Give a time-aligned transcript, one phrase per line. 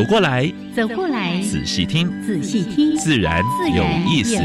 [0.00, 3.44] 走过来，走过来，仔细听，仔细听，自然
[3.76, 4.40] 有意思意思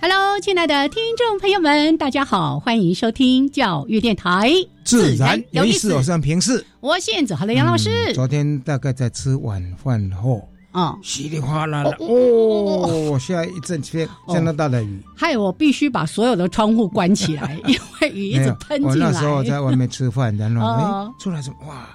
[0.00, 0.40] hello。
[0.40, 4.50] 亲爱的听众朋友们，大家好，欢迎收听教育电台。
[4.84, 8.14] 自然有意思，我是平视，我现在好了杨老师。
[8.14, 19.06] 昨天大概在吃晚饭后，啊，稀里哗啦的，哦，下一阵天相当大的雨，害我必须把所有的窗户关起来， 因为雨一直喷进来。
[19.06, 21.88] 我那时候在外面吃饭，然后哎，出来什么哇，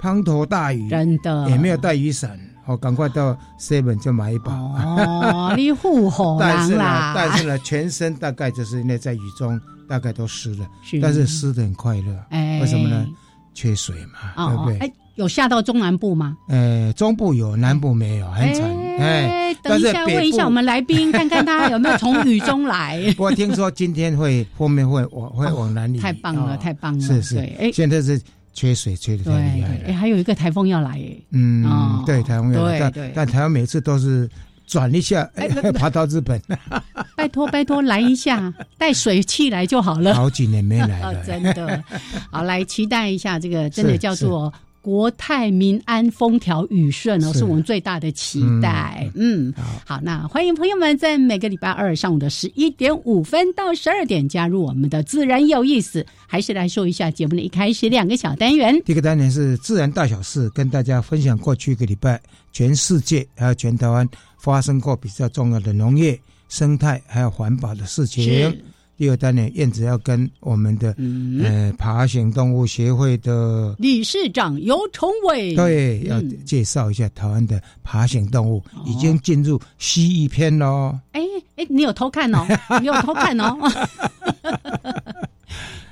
[0.00, 2.38] 滂沱大雨，真的也没有带雨伞。
[2.66, 4.54] 我赶快到 seven 就买一把。
[4.54, 10.66] 哦， 你护红但是呢，但是呢，全身大概就是那在雨中大概都湿了，
[11.02, 12.18] 但是湿的很快乐。
[12.30, 13.06] 哎，为什么呢？
[13.52, 14.92] 缺水嘛，对不对？
[15.14, 16.36] 哎，有下到中南部吗？
[16.48, 18.64] 呃，中部有，南部没有，很惨。
[18.98, 23.00] 哎，等一下问一下我们来宾， 看看他有没有从雨中来。
[23.16, 25.98] 不过听说今天会后面会往会往南里。
[25.98, 27.00] 太棒了，太棒了。
[27.00, 28.20] 是是，哎，现在是。
[28.56, 34.30] 缺水缺的太厉害了，哎，还有一个台风要来，哎，嗯，对，台风要来，但但台湾每次都是
[34.64, 36.40] 转一下，哎，爬到日本，
[37.16, 41.82] 拜托拜托来一下，带水汽来就好了，好几年没来了，真的，
[42.30, 44.52] 好来期待一下这个，真的叫做。
[44.84, 49.10] 国泰民安，风调雨顺哦，是我们最大的期待。
[49.14, 49.50] 嗯，
[49.86, 56.04] 好，那欢迎朋友们在每个礼拜二上午的十一点五分到十二点加入我们的自然有意思。
[56.26, 58.78] 还是来说一下节目的一开始两个小单元。
[58.84, 62.20] 第一个单元是自然大小事，跟大家分享过去一个礼拜
[62.52, 64.06] 全世界还有全台湾
[64.36, 68.54] 发生过比较重要的农业、生态还有环保的事情。
[68.96, 70.94] 第二单元，燕子要跟我们的
[71.42, 80.96] 呃爬行动物协会的理事长尤崇伟对，要介绍一下台湾的爬行动物，已经进入蜥蜴篇喽。
[81.12, 81.20] 哎
[81.56, 82.46] 哎，你有偷看哦？
[82.80, 83.56] 你有偷看哦？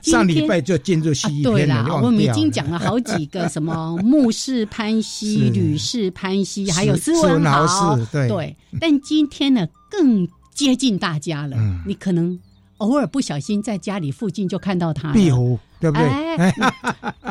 [0.03, 2.01] 上礼拜就进入蜥蜴篇了。
[2.03, 7.97] 我们已经讲了好几个什么 木氏攀蜥、吕氏攀蜥，还有斯文豪。
[8.13, 11.57] 对，但今天呢，更接近大家了。
[11.87, 12.39] 你可能。
[12.83, 16.53] 偶尔不小心在家里附近就看到它，壁虎对不对？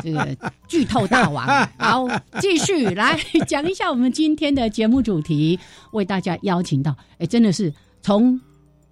[0.02, 1.46] 这个剧透大王，
[1.76, 2.08] 好，
[2.40, 5.58] 继续来讲一下我们今天的节目主题，
[5.92, 8.40] 为大家邀请到，哎，真的是从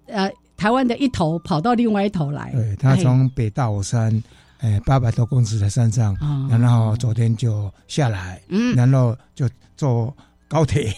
[0.05, 4.23] 呃台湾的一头跑到另外一头来，对他从北大武山，
[4.59, 6.15] 哎，八百多公尺的山上，
[6.49, 10.15] 然后昨天就下来，嗯，然后就坐。
[10.51, 10.93] 高铁，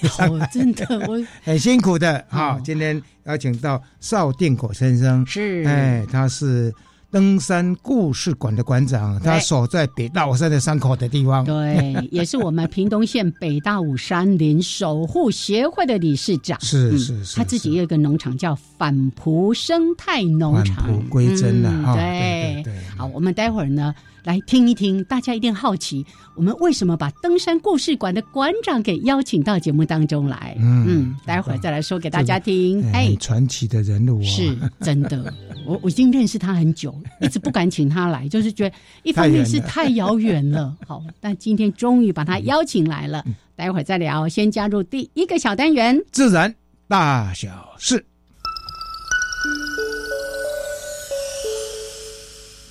[0.51, 2.25] 真的 我很辛苦的。
[2.27, 6.73] 好，今天邀请到邵定国先生，是，哎，他是
[7.11, 23.93] 登山故事馆的馆长，他所在北大武山的山口的地方，对， 也是我们屏东县北大武山林守护协会的理事长，是是是，他自己有一个农场叫反璞生态农场，返璞归真了，对对，好，我们待会儿呢。
[24.23, 30.55] 来听一听，大家一定好奇，我们为什么把登山故事馆的馆长给邀请到节目当中来？
[30.59, 32.81] 嗯，待会儿再来说给大家听。
[32.93, 35.33] 哎，传奇的人物是真的，
[35.65, 40.73] 我 我已经认识他很久，一直不敢请他来，就是觉得一方面是太遥远了。
[40.87, 43.25] 好，但今天终于把他邀请来了，
[43.57, 44.27] 待会儿再聊。
[44.29, 46.53] 先加入第一个小单元：自然
[46.87, 48.03] 大小事。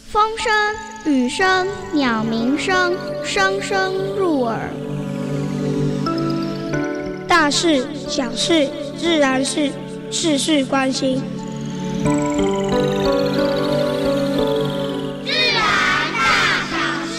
[0.08, 0.52] 风声、
[1.04, 4.70] 雨声、鸟鸣声，声声入耳。
[7.26, 9.68] 大事、小事、自然是
[10.12, 11.20] 事事关心。
[15.24, 15.60] 自然
[16.14, 16.76] 大小
[17.08, 17.18] 事。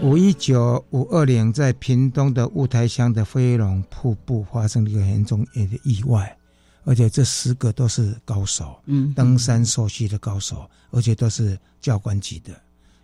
[0.00, 6.36] 五一九五二年，在屏东的雾台乡的飞龙瀑布发生了一个严重的意外。
[6.84, 12.52] 而且这十个都是高手，嗯，登山熟悉的高手，而且都是教官级的。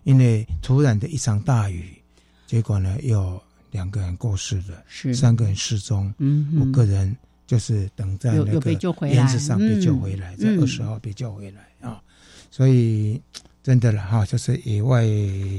[0.03, 2.01] 因为突然的一场大雨，
[2.47, 3.41] 结果呢，有
[3.71, 7.15] 两个人过世了，是三个人失踪，嗯，五个人
[7.47, 8.71] 就是等在那个
[9.07, 12.01] 岩石上被救回来，在二十号被救回来啊。
[12.49, 13.21] 所以。
[13.61, 15.05] 真的了哈，就是野外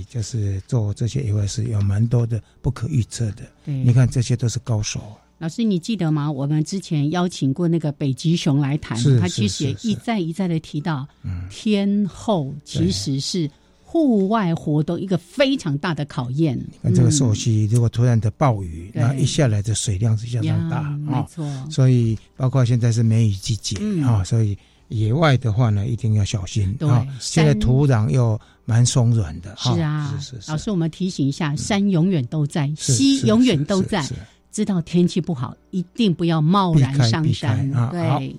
[0.08, 3.44] 就是做这些野外事有蛮多的不可预测的。
[3.64, 5.16] 对，你看这些都是高手。
[5.40, 6.30] 老师，你记得吗？
[6.30, 11.08] 我们之前邀请过那个北极熊来谈，他其实也一再一再的提到，
[11.48, 13.50] 天后其实是
[13.82, 16.58] 户外活动一个非常大的考验。
[16.58, 21.50] 你看这个朔溪，如果突然的暴雨，然后一下来的水量是相当大，没错。
[21.70, 24.54] 所以包括现在是梅雨季节啊，所以
[24.88, 27.06] 野外的话呢，一定要小心啊。
[27.18, 30.14] 现在土壤又蛮松软的，是啊。
[30.20, 30.50] 是是是。
[30.50, 34.06] 老师，我们提醒一下：山永远都在，溪永远都在。
[34.52, 37.70] 知道天气不好，一定不要贸然上山。
[37.90, 38.36] 对，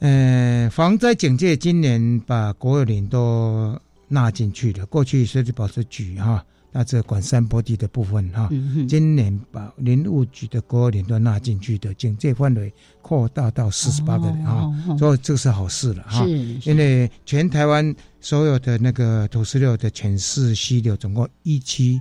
[0.00, 3.78] 呃，防灾警戒今年把国有林都
[4.08, 4.86] 纳进去了。
[4.86, 8.48] 过去水质保持局哈，那这管山坡地的部分哈，
[8.88, 16.26] 今年把林务局的国有林都纳进去的警戒范围扩大到四十八个人啊，所以这是好事了哈。
[16.64, 22.00] 因为全台湾所有的那个土石流的全市溪流，总共一七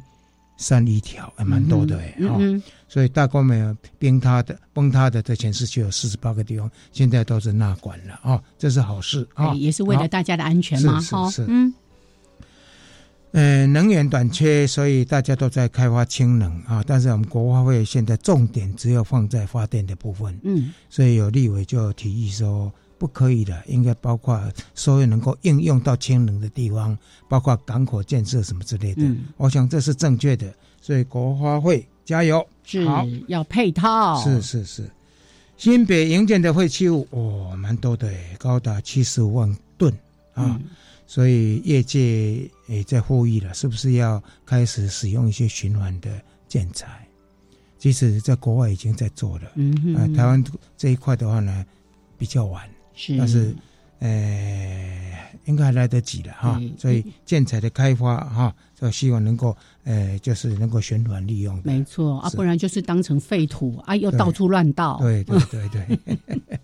[0.64, 2.40] 三一条，还蛮多的哎哈。
[2.88, 11.74] 所以大公园崩塌的崩塌的在全市就有四十八个地方，现在都是纳管了啊，这是好事啊，也是为了大家的安全嘛，是是嗯，
[13.32, 22.72] 呃，能源短缺，所以大家都在开发氢能啊，但是我们国发会现在重点只有放在发电的部分，嗯，所以有立委就提议说
[23.04, 24.42] 不可以的，应该包括
[24.74, 26.98] 所有能够应用到氢能的地方，
[27.28, 29.04] 包括港口建设什么之类的，
[29.36, 31.86] 我想这是正确的，所以国发会。
[32.06, 32.46] 加油！
[32.64, 32.86] 是
[33.28, 34.22] 要配套。
[34.24, 34.90] 是是是，
[35.58, 39.94] 新北营建的废弃物哦，蛮多的高达七十五万吨
[40.34, 40.58] 啊！
[41.06, 46.10] 所以业界也在呼吁了，是不是要开始使用一些循环的
[46.48, 47.06] 建材？
[47.78, 50.42] 即使在国外已经在做了，嗯哼，台湾
[50.78, 51.66] 这一块的话呢，
[52.18, 53.56] 比较晚，是，但是
[54.00, 56.62] 呃，应该还来得及的哈。
[56.78, 58.54] 所以建材的开发哈。
[58.76, 59.56] 就希望能够，
[59.86, 61.58] 呃，就是能够循环利用。
[61.64, 65.00] 没错啊，不然就是当成废土啊，又到处乱倒。
[65.00, 66.00] 对对对对。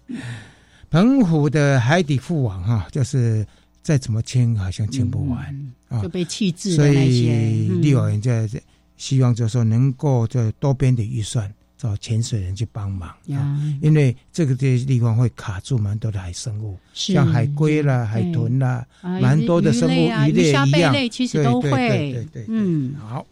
[0.92, 3.48] 澎湖的海底覆网哈，就是
[3.82, 8.50] 再怎么清，好像清不完啊，就被弃置所以立委在
[8.98, 11.50] 希望就是说，能够就多边的预算。
[11.80, 19.94] 找潜水人去帮忙啊，因为这个这些地方会卡住蛮多的海生物，像海龟啦、海豚啦，蛮多的生物
[20.28, 21.70] 鱼类一样，其实都会。
[21.72, 23.26] 对对对，嗯，好。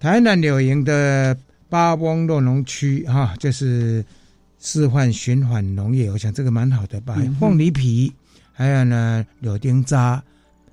[0.00, 1.36] 台南柳营的
[1.68, 4.02] 八翁洛农区哈，就是
[4.58, 8.10] 示范循环农业，我想这个蛮好的，吧凤梨皮
[8.50, 10.22] 还有呢柳丁渣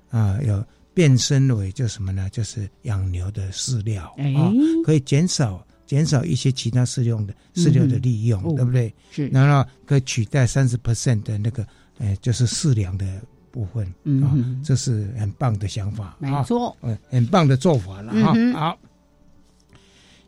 [0.08, 0.64] 啊，有
[0.94, 2.26] 变身为就什么呢？
[2.30, 4.48] 就是养牛的饲料啊，
[4.86, 5.62] 可以减少。
[5.94, 8.92] 减少一些其他饲料的饲料的利用，对不对？
[9.12, 11.64] 是，然后可以取代三十 percent 的那个，
[11.98, 13.06] 呃，就是饲粮的
[13.52, 13.86] 部分
[14.20, 18.34] 啊，这是很棒的想法，没错，嗯，很棒的做法了哈。
[18.54, 18.78] 好，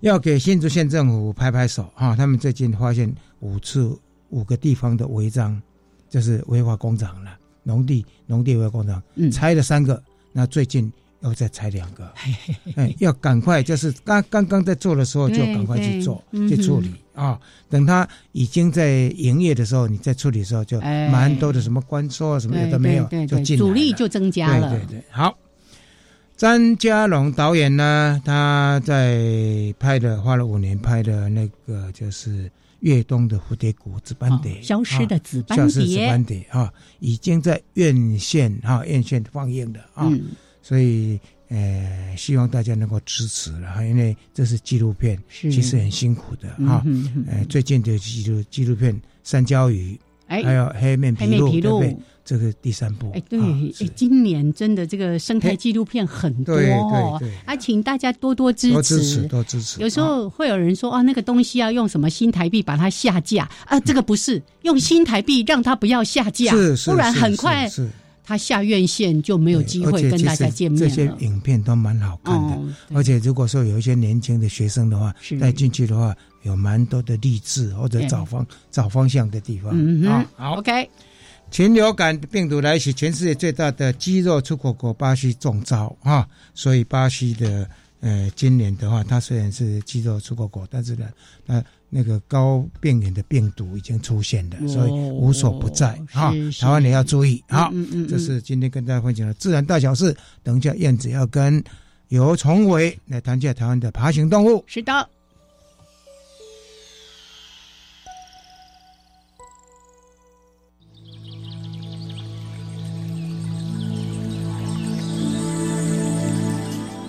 [0.02, 3.98] 要给新竹县政府拍拍手哈，他们最近发现五次
[4.30, 5.60] 五个地方的违章，
[6.08, 9.02] 就是违法工厂了，农地农地违法工厂，
[9.32, 10.00] 拆了三个，
[10.32, 10.92] 那最近。
[11.28, 12.12] 要再拆两个，
[12.76, 17.38] 哎，要赶快，就是刚刚刚在做的时候就赶快去做去处理啊！
[17.68, 24.70] 等他已经在营业的时候，你在处理的时候就蛮多的什么关收啊什么的都没有，就进主力就增加了。
[24.70, 25.36] 对对对，好。
[26.36, 36.70] 张家龙导演呢，他在拍的花了五年拍的那个就是粤东的蝴蝶谷紫斑蝶，消失的紫斑蝶，消失紫斑蝶啊，
[37.00, 40.12] 已经在院线哈院线放映的啊。
[40.66, 41.16] 所以，
[41.48, 46.84] 呃，希望大家能够支持了，因为这是纪录片，其实很辛苦的哈。
[47.30, 48.92] 呃，最近的纪录纪录片
[49.22, 49.94] 《三焦鱼》，
[50.26, 51.96] 哎，还有黑面皮鹭，对不对？
[52.24, 53.12] 这个第三部。
[53.14, 59.80] 哎，对，哎，今年真的这个生态纪录片很多哦，啊，请大家多多支持，多支持，多支持。
[59.80, 63.78] 有时候会有人说啊，那个东西要用什么新台币把它下架啊？
[63.78, 66.52] 这个不是用新台币让它不要下架，
[66.86, 67.70] 不然很快。
[68.26, 72.58] 他下院线就没有机会跟大家见面这些影片都蛮好看的，
[72.92, 79.72] 而且如果说有一些年轻的学生的话带进去的话，有蛮多的励志或者找方找方向的地方
[80.06, 80.26] 啊。
[80.34, 80.90] 好，OK。
[81.52, 86.26] 禽流感病毒来袭，全世界最大的鸡肉出口国巴西中招啊！
[86.52, 91.08] 所以巴西的呃，今年的话，它虽然是鸡肉出口国，但是呢，
[91.46, 91.62] 那。
[91.88, 97.70] 那个高病源的病毒已经出现了所以无所不在哈台湾你要注意啊
[98.08, 101.62] 这是今天跟大家分享的自然大小事等一下燕子要跟
[102.08, 104.62] 游崇伟来谈一下台湾的爬行动物。
[104.66, 105.08] 是的。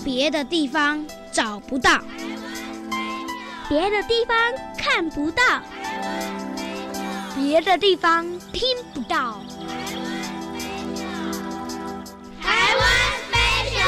[0.03, 2.01] 别的地方找不到。
[3.69, 4.37] 别的地方
[4.77, 5.43] 看不到，
[7.35, 9.41] 别的地方听不到。
[12.41, 12.87] 台湾
[13.27, 13.87] special。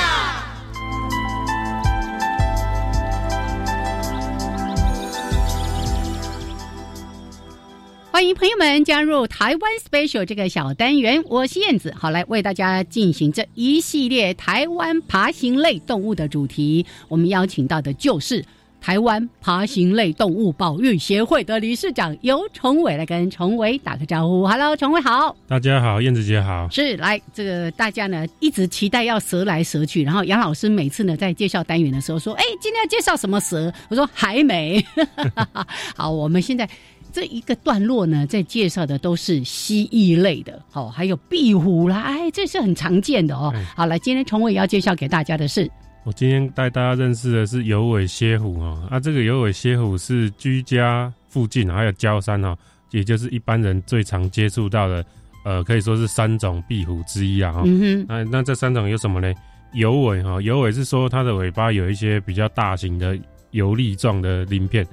[8.11, 16.85] 欢迎朋友们加入台湾 Special 这个小单元，我是燕子，好来为大家进行这一系列台湾爬行类动物的主题。
[17.07, 18.43] 我们邀请到的就是
[18.81, 24.47] 台湾爬行类动物保育协会的理事长尤崇伟来跟崇伟打个招呼。
[24.47, 26.67] Hello，崇伟好，大家好，燕子姐好。
[26.69, 34.83] 是来这个大家呢一直期待要蛇来蛇去，然后杨老师每次呢在介绍单元的时候说：“哎，今天要介绍什么蛇？”我说：“还没。
[35.95, 36.67] ”好，我们现在。
[37.11, 43.51] 这一个段落呢，在介绍的都是蜥蜴类的，哦，还有壁虎啦，哎，这是很常见的哦。
[43.75, 45.67] 好了，今天崇伟要介绍给大家的是，
[46.09, 48.83] 我今天带大家认识的是有尾蝎虎哦。
[48.89, 52.57] 啊，这个有尾蝎虎是居家附近还有郊山哦，
[52.89, 55.05] 也就是一般人最常接触到的，
[55.45, 57.53] 呃，可以说是三种壁虎之一啊。
[57.63, 59.31] 嗯哼，那那这三种有什么呢？
[59.73, 63.15] 有尾哈，有尾是说它的尾巴有一些比较大型的
[63.51, 64.83] 游粒状的鳞片。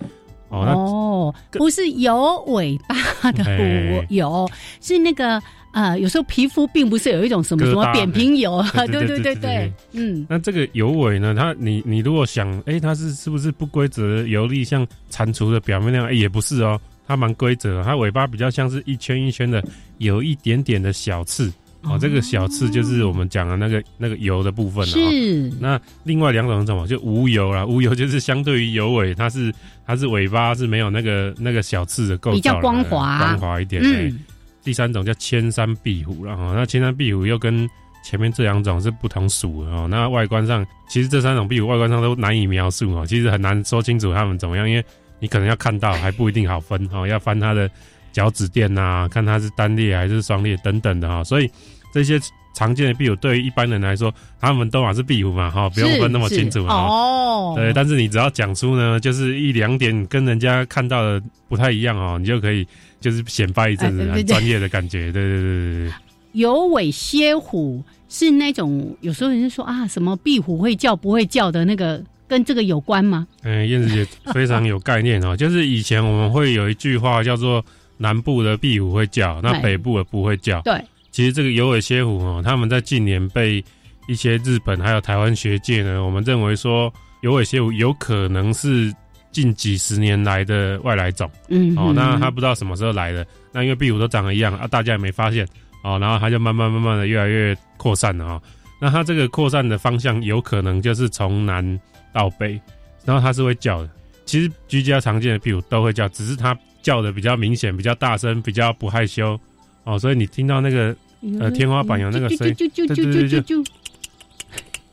[0.50, 4.46] 哦，不是有尾巴的虎，有
[4.82, 5.42] 是那个
[5.76, 10.24] 呃，有时候皮肤并不是有一种什么什么扁平疣，对对对对，嗯。
[10.26, 11.34] 那这个油尾呢？
[11.34, 16.14] 它你你如果想，哎，它是是不是不规则游历，像蟾蜍的表面那样？
[16.14, 19.62] 也不是哦，它蛮规则，它尾巴比较像是一圈一圈的，
[19.98, 21.52] 有一点点的小刺。
[21.82, 24.86] 哦，这个小刺就是我们讲的那个那个油的部分了。
[24.86, 25.52] 是。
[25.60, 26.86] 那另外两种是什么？
[26.86, 29.52] 就无油啦，无油就是相对于油尾，它是
[29.86, 33.82] 它是尾巴是没有那个那个小刺的构造，比较光滑，光滑一点。
[33.84, 34.18] 嗯。
[34.66, 37.66] 第三种叫千山壁虎了哈，那千山壁虎又跟
[38.04, 39.86] 前面这两种是不同属的哦。
[39.88, 44.84] 那外观上，其实这三种壁虎外观上都难以描述哦，其实很难说清楚它们怎么样，因为
[45.20, 47.70] 你可能要看到还不一定好分哦，要翻它的
[48.12, 51.48] 脚趾垫呐，看它是单裂还是双裂等等的哈，所以。
[51.94, 52.20] 这些
[52.54, 57.54] 常见的壁虎对于一般人来说，他们都还是壁虎嘛，哈，不用分那么清楚哦。
[57.56, 62.68] 对，但是你只要讲出呢，就是一两点跟人家看到的不太一样哦，你就可以
[63.00, 65.12] 就是显摆一阵子很专业的感觉。
[65.12, 65.92] 对对对对对。
[66.32, 73.26] 有尾蝎虎是那种有时候人家说啊，什么壁虎会叫不会叫的那个，跟这个有关吗？
[73.42, 77.64] 嗯，燕子姐非常有概念哦， 就是以前我们会有一句话叫做
[77.96, 80.60] 南部的壁虎会叫，那北部的不会叫。
[80.60, 80.78] 对。
[81.10, 83.64] 其实这个有尾蝎虎哦，他们在近年被
[84.06, 88.92] 一些日本还有台湾学界呢，我们认为说有尾蝎虎有可能是
[89.36, 91.30] 近几十年来的外来种。
[91.48, 95.46] 嗯，哦，那它不知道什么时候来的，那因为壁虎都长得一样啊，大家也没发现
[95.84, 98.40] 哦，然后它就慢慢慢慢的越来越扩散了啊。
[98.80, 101.78] 那它这个扩散的方向有可能就是从南
[102.14, 102.58] 到北，
[103.04, 103.90] 然后它是会叫的。
[104.24, 109.38] 其实居家常见的壁虎都会叫，只是它叫的比较明显、比较大声、比较不害羞
[109.84, 110.96] 哦，所以你听到那个。
[111.40, 113.64] 呃，天花板有那个声音，对对对对，就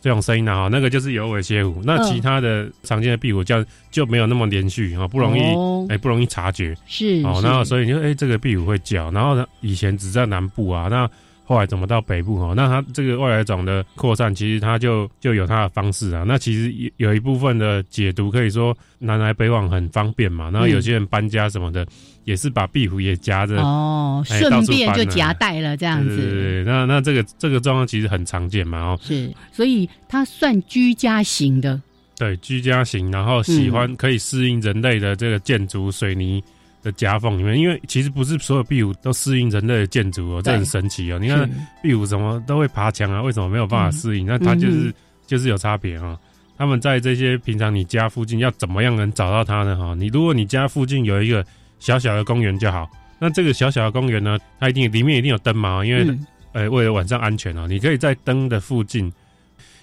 [0.03, 1.81] 这种声音啊哈，那个就是有尾蝎虎。
[1.85, 5.41] 那其他的常见的壁虎叫就没有那么连续啊，不容易
[5.89, 6.75] 哎，不容易察觉。
[6.85, 9.09] 是哦，那所以就哎，这个壁虎会叫。
[9.11, 11.09] 然后呢，以前只在南部啊，那
[11.45, 12.53] 后来怎么到北部哈？
[12.53, 16.25] 那它这个外来种的扩散，其实它就就有它的方式啊。
[16.27, 20.51] 那其实有有一部分的解读可以说南来北往很方便嘛。
[20.51, 21.87] 然后有些人搬家什么的。
[22.25, 26.15] 也是把壁虎也夹着哦，顺便就夹带了这样子。
[26.15, 31.81] 对，那那这个这个状况其实很常见嘛，哦，是，所以它算居家型的。
[32.17, 36.41] 对，居家型，然后喜欢可以适应人类的这个建筑水泥
[36.81, 41.19] 的夹缝里面，因为其实不是所有壁虎都适应人类的建筑哦，这很神奇哦。
[41.19, 41.49] 你看
[41.81, 44.25] 壁虎怎么都会爬墙啊，为什么没有办法适应？
[44.25, 44.93] 那它就是
[45.27, 46.17] 就是有差别啊。
[46.57, 49.75] 他们在这些平常你家附近要怎么样能找到它呢？
[49.75, 51.45] 哈，你如果你家附近有一个。
[51.79, 52.89] 小小的公园就好。
[53.19, 56.05] 那这个小小的公园呢，它一定里面一定有灯嘛，因为
[56.51, 59.11] 呃为了晚上安全哦，你可以在灯的附近，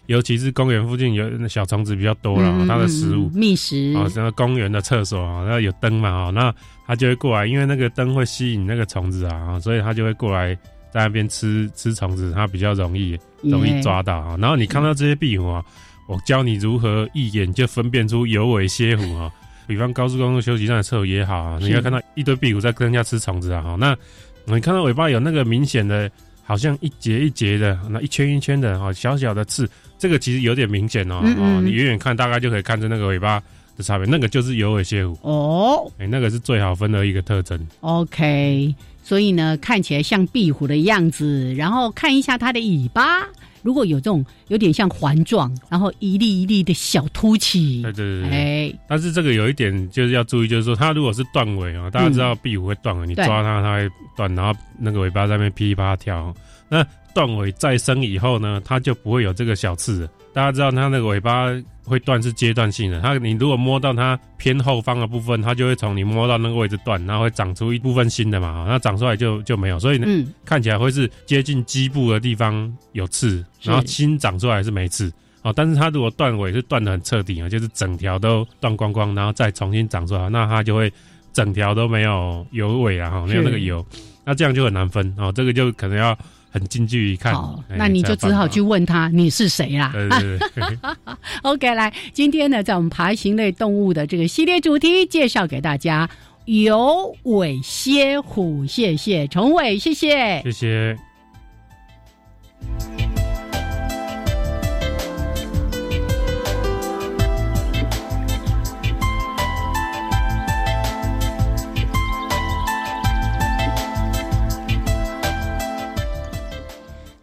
[0.06, 6.54] 尤其是公园附近有小虫子比较多了，它的食物觅食啊，像公园的厕所啊，那有灯嘛啊，那
[6.86, 10.54] 它就会过来，因为那个灯会吸引那个虫子啊，所以它就会过来
[10.92, 14.36] 在那边吃吃虫子，它比较容易容易抓到啊。
[14.38, 15.64] 然后你看到这些壁虎啊，
[16.08, 19.32] 我教你如何一眼就分辨出有尾蝎虎啊。
[19.70, 23.96] 比方高速公路休息站的车也好啊，你要看到一堆壁虎在跟人家吃虫子啊，哈，那
[24.44, 26.10] 你看到尾巴有那个明显的，
[26.42, 33.40] 好像一节一节的，那一圈一圈的，哈，小小的刺，这个其实有点明显哦，哦，你远远看大概就可以看出那个尾巴
[33.76, 37.56] 的差别，那个就是有尾蝎虎哦，哎，那个是最好分的一个特征。
[37.78, 38.74] OK，
[39.04, 43.24] 所以呢，看起来像壁虎的样子，然后看一下它的尾巴。
[43.62, 56.34] 如果有这种有点像环状，然后一粒一粒的小凸起，对对对，哎，但是这个有一点就是要注意，就是说它如果是断尾啊，大家知道壁虎会断尾，你抓它它会断，然后那个尾巴在那边噼里啪啦跳，
[56.68, 60.08] 那断尾再生以后呢，它就不会有这个小刺。
[60.32, 61.48] 大家知道它那个尾巴
[61.84, 70.06] 会断是阶段性的，它你如果摸到它偏后方的部分，它就会从你摸到那个位置断，然后会长出一部分新的嘛，那长出来就就没有，所以呢，
[70.44, 75.52] 看起来会是接近基部的地方有刺，然后新长出来是没刺哦。
[75.54, 80.92] 但是它如果断尾是断的很彻底啊，就是整条都断光光，然后再重新长出来，那它就会
[81.32, 83.84] 整条都没有油尾啊，哈，没有那个油，
[84.24, 85.32] 那这样就很难分哦。
[85.34, 86.16] 这个就可能要。
[86.50, 89.92] 很近距离看，好，那你就只好去问他你是谁啦。
[91.42, 96.10] OK，来，今天呢，在我们爬行类动物的这个系列主题，介绍给大家
[96.46, 100.96] 有尾蝎虎，谢谢崇伟，谢谢，谢谢。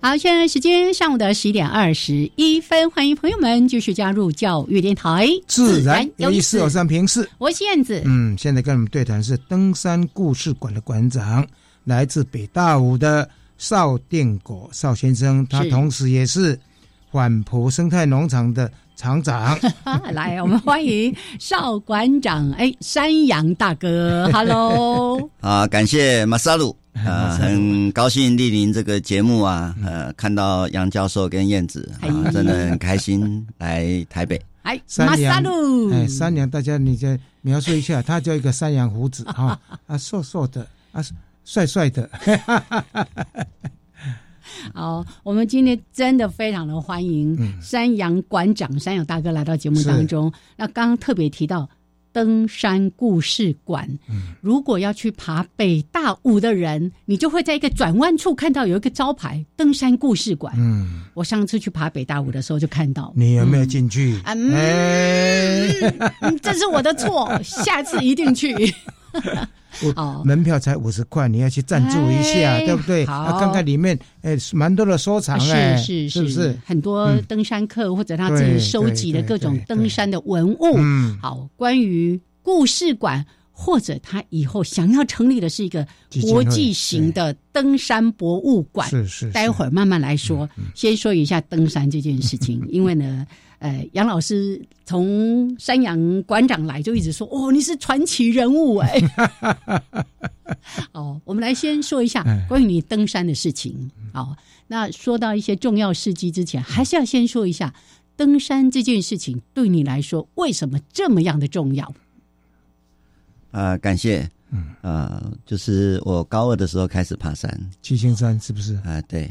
[0.07, 5.27] 好，现在时间上午的十一点二十一分，欢迎朋友们继续加入教育电台。
[5.47, 8.01] 自然有意思，我上平视，我是燕子。
[8.05, 11.45] 嗯，现在跟我们对谈是登山故事馆的馆长，
[11.83, 16.57] 来自北大武的邵定国邵先生，他同时也是
[17.11, 19.59] 缓坡生态农场的厂长。
[20.13, 25.29] 来，我们欢迎邵馆长，哎，山羊大哥，Hello。
[25.43, 26.73] 啊，感谢马萨鲁。
[27.05, 34.41] 啊， 很高兴莅临这个节目啊，呃，看到杨教授跟燕子啊，真的很开心来台北。
[34.63, 35.43] 哎，山羊，
[35.91, 41.03] 哎，山羊，大家你再描述一下，他叫一个山羊胡子 哈，啊，瘦瘦的，啊，
[41.45, 42.09] 帅帅的。
[44.73, 50.31] 好，我们今天真的非常的欢迎山羊馆长、山羊大哥来到节目当中。
[50.55, 51.69] 那刚刚特别提到。
[52.17, 53.87] 登山故事馆，
[54.41, 60.51] 如果要去爬北大五的人，你就会在一个转弯处看到有一个招牌“登山故事馆”。
[60.57, 63.13] 嗯，我上次去爬北大五的时候就看到。
[63.15, 64.19] 你有没有进去？
[64.25, 65.69] 嗯，
[66.41, 68.55] 这是我的错，下次一定去。
[69.95, 73.05] 哦，门票才五十块，你要去赞助一下，对不对？
[73.05, 76.57] 好，看看里面，哎，蛮多的收藏哎，是是是不是？
[76.65, 80.75] 很多登山客或者他自己收集的各种登山的文物。
[80.77, 83.25] 嗯，好，关于故事馆。
[83.59, 85.83] 或者他以后想要成立的是一个
[86.21, 89.31] 国际型的登山博物馆，是是。
[89.31, 92.63] 待会儿慢慢来说，先说一下登山这件事情。
[92.69, 93.25] 因为呢，
[93.59, 99.01] 呃，杨老师从山羊馆长来就一直说：“哦，你是传奇人物哎。
[100.93, 103.89] ”哦，我们来先说一下关于你登山的事情。
[104.13, 104.35] 好，
[104.67, 107.73] 那说到一些重要事迹之前，还是要先说一下
[108.15, 111.93] 登山这件事情对你来说为什么这么样的重要。
[113.51, 117.49] 啊，感谢，嗯，啊，就是我高二的时候开始爬山，
[117.81, 118.75] 七星山是不是？
[118.85, 119.29] 啊，对，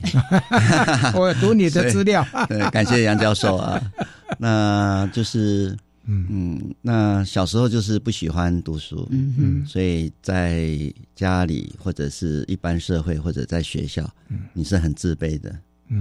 [1.16, 3.80] 我读你的资料， 对，感谢杨教授啊，
[4.38, 6.26] 那就是，嗯。
[6.30, 10.68] 嗯，那小时候就是不喜欢读书，嗯嗯，所以在
[11.14, 15.54] 家里或者是一般社会或者在学校，嗯，你是很自卑的。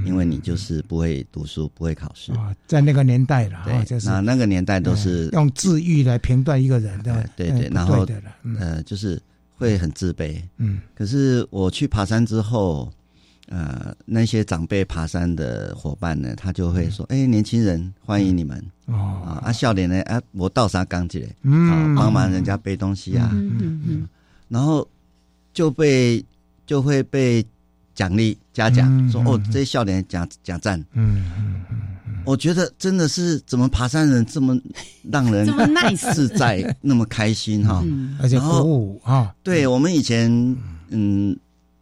[0.04, 2.32] 因为你就是不会读书，不会考试。
[2.34, 8.04] 啊，在那个年代了，对，那那个年代都是用自愈来评断一个人的，对对，然后
[8.60, 9.22] 呃，就是
[9.56, 10.82] 会很自卑，嗯。
[10.96, 12.92] 可是我去爬山之后，
[13.48, 18.60] 呃，那些长辈爬山的伙伴呢，他就会说：“哎，年轻人，欢迎你们。
[18.88, 19.40] 哦。
[19.44, 24.10] 啊，笑脸呢啊，我倒啥钢筋嘞，嗯，帮忙人家背东西啊，嗯嗯，
[24.50, 24.88] 然后
[25.54, 26.26] 就被
[26.66, 27.46] 就会被。”
[27.96, 30.80] 奖励嘉奖，说哦，这些笑脸奖奖赞。
[30.94, 34.56] 嗯嗯嗯，我觉得真的是怎么爬山人这么
[35.12, 35.48] 让人
[35.98, 37.84] 自在，那么开心哈，
[38.22, 39.34] 而且鼓舞啊。
[39.42, 40.30] 对我们以前
[40.90, 41.36] 嗯。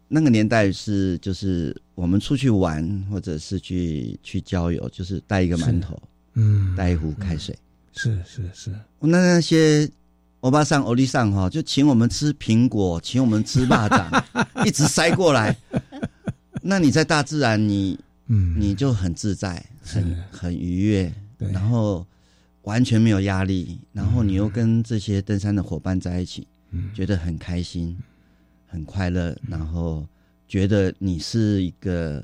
[0.06, 6.00] 那个年代是就是我们出去玩或者是去去郊游，就是带一个馒头，
[6.34, 7.58] 嗯，带一壶开水，
[7.96, 8.70] 是是是。
[9.00, 9.90] 那那些
[10.44, 14.22] 欧巴桑、欧丽桑哈，就请我们吃苹果，请我们吃蚂蚱，
[14.66, 15.56] 一直塞过来。
[16.60, 22.06] 那你在大自然，你嗯，你就很自在，很很愉悦，然后
[22.64, 27.96] 完全没有压力，然后你又跟这些登山的伙伴在一起，嗯，觉得很开心，
[28.66, 30.06] 很快乐，然后
[30.46, 32.22] 觉得你是一个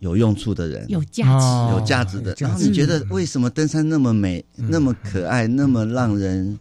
[0.00, 2.34] 有用处的人，有价值、有价值的。
[2.36, 6.58] 然后你觉得为什么登山那么美、那么可爱、那么让人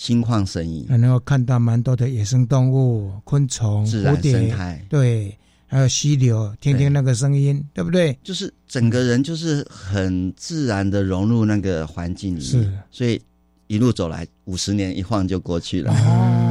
[0.00, 0.86] 心旷神怡？
[0.88, 5.36] 还能够看到蛮多的野生动物、昆虫、自然生态，对。
[5.66, 8.18] 还有溪流，听听那个声音，对不对？
[8.24, 13.20] 就是整个人就是很自然的融入那个环境里面，所以
[13.68, 15.94] 一路走来，五十年一晃就过去了，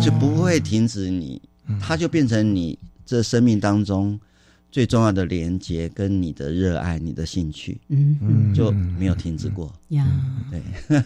[0.02, 1.42] 就不会停止你，
[1.82, 4.18] 它就变成你这生命当中
[4.72, 10.08] 最重要的连接，跟你的热爱、你的兴趣，嗯，就没有停止过呀。
[10.50, 11.02] 对。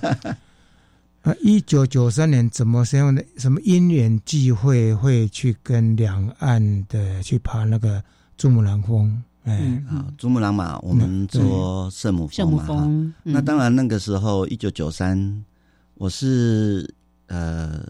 [1.24, 8.04] 啊，一九九三年怎么什么的什么因缘际会会去跟两岸的去爬那个
[8.38, 9.24] 珠穆朗峰？
[9.46, 12.66] 哎，啊，珠穆朗玛，我们做圣母峰嘛。
[12.66, 12.86] 哈，
[13.24, 15.46] 那当然那个时候一九九三，
[15.94, 16.94] 我是
[17.28, 17.86] 呃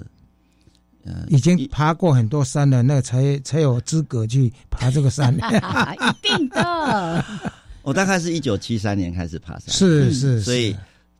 [1.03, 5.33] 呃已经爬过很多山了，那才才有资格去爬这个山。
[5.41, 7.25] 一定的。
[7.81, 10.75] 我大概是一九七三年开始爬山，是是，所以。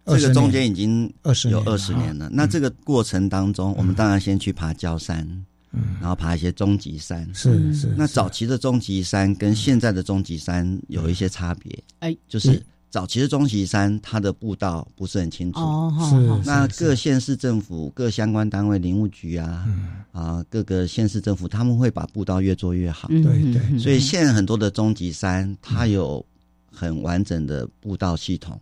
[0.06, 1.12] 这个中间已经
[1.50, 2.30] 有二十年了。
[2.32, 5.26] 那这个过程当中，我们当然先去爬焦山，
[5.72, 7.26] 嗯，然后爬一些终极山。
[7.34, 7.88] 是是。
[7.98, 11.84] 那早期的终极山跟现在的终极山有一些差别。
[12.00, 15.60] 哎，就是早期的终极山，它的步道不是很清楚。
[15.60, 16.46] 哦，是。
[16.46, 19.66] 那各县市政府、各相关单位、林务局啊，
[20.12, 23.08] 啊，各个县市政府，他们会把步道越做越好。
[23.08, 23.80] 对对。
[23.80, 26.24] 所以现在很多的终极山，它有
[26.70, 28.60] 很完整的步道系统。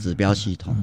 [0.00, 0.74] 指标系统，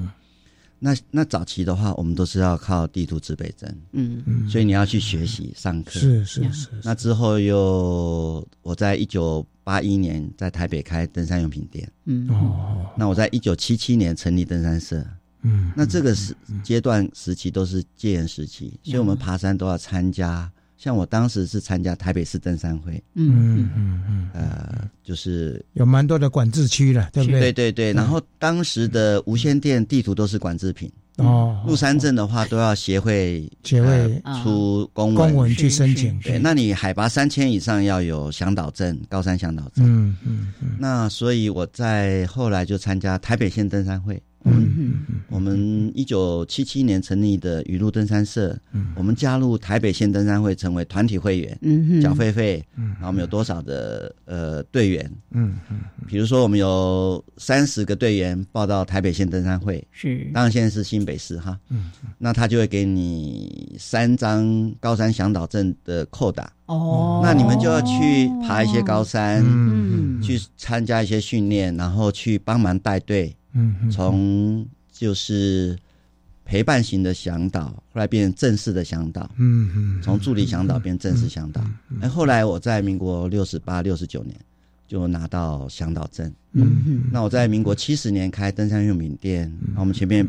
[0.80, 4.22] 那那早期的话，我们都是要靠地图指北针，嗯。
[4.26, 6.70] 嗯，所以你要去学习上课，是是是。
[6.84, 12.30] 那之后又我在一九八一年在台北开登山用品店，嗯。
[12.30, 15.04] 哦，那我在一九七七年成立登山社，
[15.42, 20.52] 嗯，那这个时阶段时期都是戒严时期，所以我们爬山都要参加。
[20.78, 27.40] 像我当时是参加台北市登山会，嗯嗯嗯，呃，就是有蛮多的管制区了，对不对？
[27.40, 27.94] 对对对。
[27.94, 36.20] 然后当时的无线电地图都是管制品哦，入山镇的话都要协会协会出公文公文去申请。
[36.20, 39.84] 对，那你海拔三千以上要有向导证，高山向导证。
[39.84, 40.78] 嗯嗯嗯。
[40.80, 44.22] 那所以我在后来就参加台北县登山会。
[44.50, 44.94] 嗯嗯
[45.30, 73.36] 我们一九七七年成立的雨露登山社，嗯，我们加入台北县登山会，成为团体会员，嗯缴费费，嗯，然后我们有多少的呃队员，嗯嗯，比如说我们有三十个队员报到台北县登山会，是，当然现在是新北市哈，嗯，那他就会给你三张高山向导证的扣打，哦，那你们就要去爬一些高山，嗯，去参加一些训练，然后去帮忙带队。
[73.58, 75.78] 嗯，从就是
[76.46, 79.30] 陪伴型的向导，后来变成正式的向导。
[79.38, 81.62] 嗯嗯，从助理向导变正式向导。
[82.00, 84.36] 哎，后来我在民国六十八、六十九年
[84.88, 86.32] 就拿到向导证。
[86.54, 90.28] 嗯嗯，那我在民国七十年开登山用品店，我们前面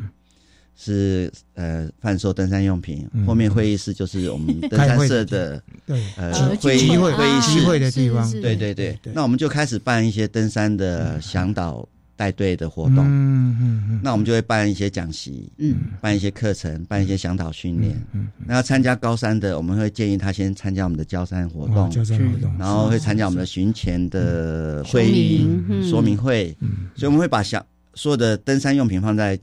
[0.76, 8.30] 是呃贩售登山用品，后面会议室就是我们登山社的对呃会议会议室会的地方。
[8.32, 11.88] 对对对，那我们就开始办一些登山的向导。
[12.18, 25.48] 带队的活动，嗯嗯嗯，那我们就会办一些讲习，嗯，办一些课程，办一些向导训练，嗯，那要参加高山的，我们会建议他先参加我们的交山活动，焦山活动，然后会参加我们的巡前的会议
[25.88, 29.38] 说明会，嗯，所以我们会把想所有的登山用品放在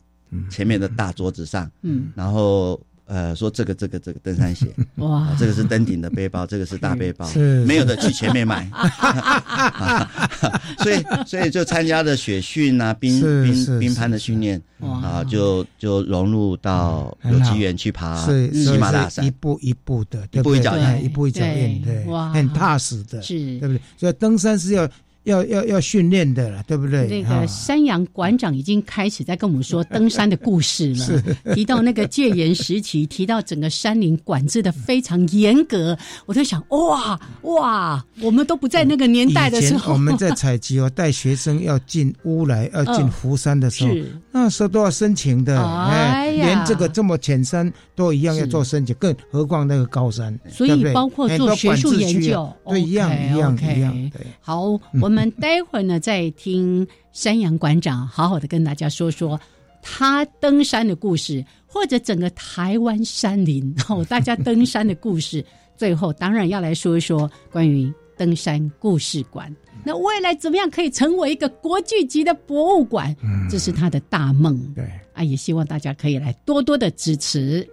[0.49, 2.77] 前面的大桌子上，嗯，然后。
[3.07, 7.29] 呃，说这个这个这个登山鞋， 哇，这个是登顶的背包， 这个是大背包，
[7.65, 8.67] 没有的去前面买，
[10.79, 23.81] 所以所以就参加的雪训啊，冰冰冰攀的训练啊，就就融入到有机缘去爬喜马拉雅山，一步一步的，一步一脚印，一步一脚印，对，很踏实的，是，对不对？
[23.97, 24.89] 所以登山是要。
[25.25, 27.07] 要要要训练的了，对不对？
[27.07, 31.21] 那个山羊馆长已经开始在跟我们说登山的故事了，
[31.53, 35.97] 提到那个戒严时期，提到整个山林管制的非常严格。
[36.25, 43.93] 我在想，哇哇，我们都不在那个年代的时候，我们在采集哦，带学生要进屋来，要进湖山的时候，
[44.31, 55.14] 那时候都要申请的，哎，连这个这么浅山都一样要做申请，更何况那个高山，所以包括做学术研究，对，一样一样一样，对，好，我们。
[55.15, 59.39] 我们待会儿呢，再听山羊馆长好好的跟大家说说
[59.81, 65.41] 他登山的故事，或者整个台湾山林 哦，大家登山的故事。
[65.77, 69.49] 最后当然要来说一说关于登山故事馆。
[69.85, 73.15] 那未来怎么样可以成为一个国际级的博物馆？
[73.49, 74.59] 这是他的大梦。
[74.75, 77.65] 对啊，也希望大家可以来多多的支持。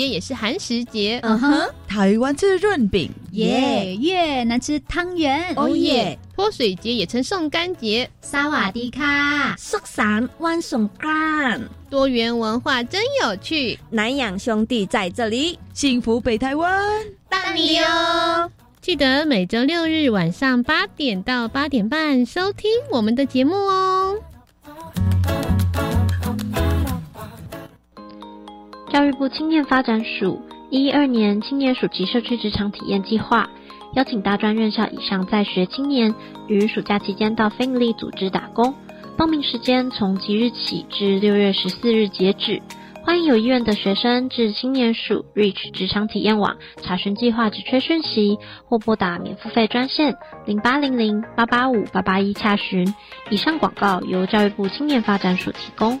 [0.00, 1.20] 节也是寒食节。
[1.22, 3.94] 嗯哼，台湾吃润饼，耶！
[4.00, 6.18] 越南吃汤圆，哦耶！
[6.34, 11.60] 泼水节也称送干节，萨瓦迪卡，苏散万送干。
[11.90, 16.82] 多元文化真有趣，南洋兄弟在这里，幸福北台湾，
[17.28, 18.50] 大你哦！
[18.80, 24.16] 记得每周六日晚上八点到八点半收听我们的节目哦。
[28.92, 33.48] 教育部青年发展署一一二年青年暑期社区职场体验计划，
[33.94, 36.12] 邀请大专院校以上在学青年
[36.48, 38.74] 于暑假期间到非营利组织打工。
[39.16, 42.60] 报名时间从即日起至六月十四日截止。
[43.02, 52.92] 欢迎有意愿的学生至青年署 Reach 职场体验网查询计划职缺讯息，或拨打免付费专线零八零零八八五八八一查询。
[53.30, 56.00] 以上广告由教育部青年发展署提供。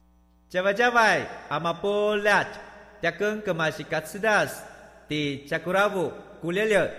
[0.51, 2.45] 加外加外，阿玛波拉，
[3.01, 4.61] 扎根格玛西卡斯达斯，
[5.07, 6.11] 迪加古拉布
[6.41, 6.91] 古列列。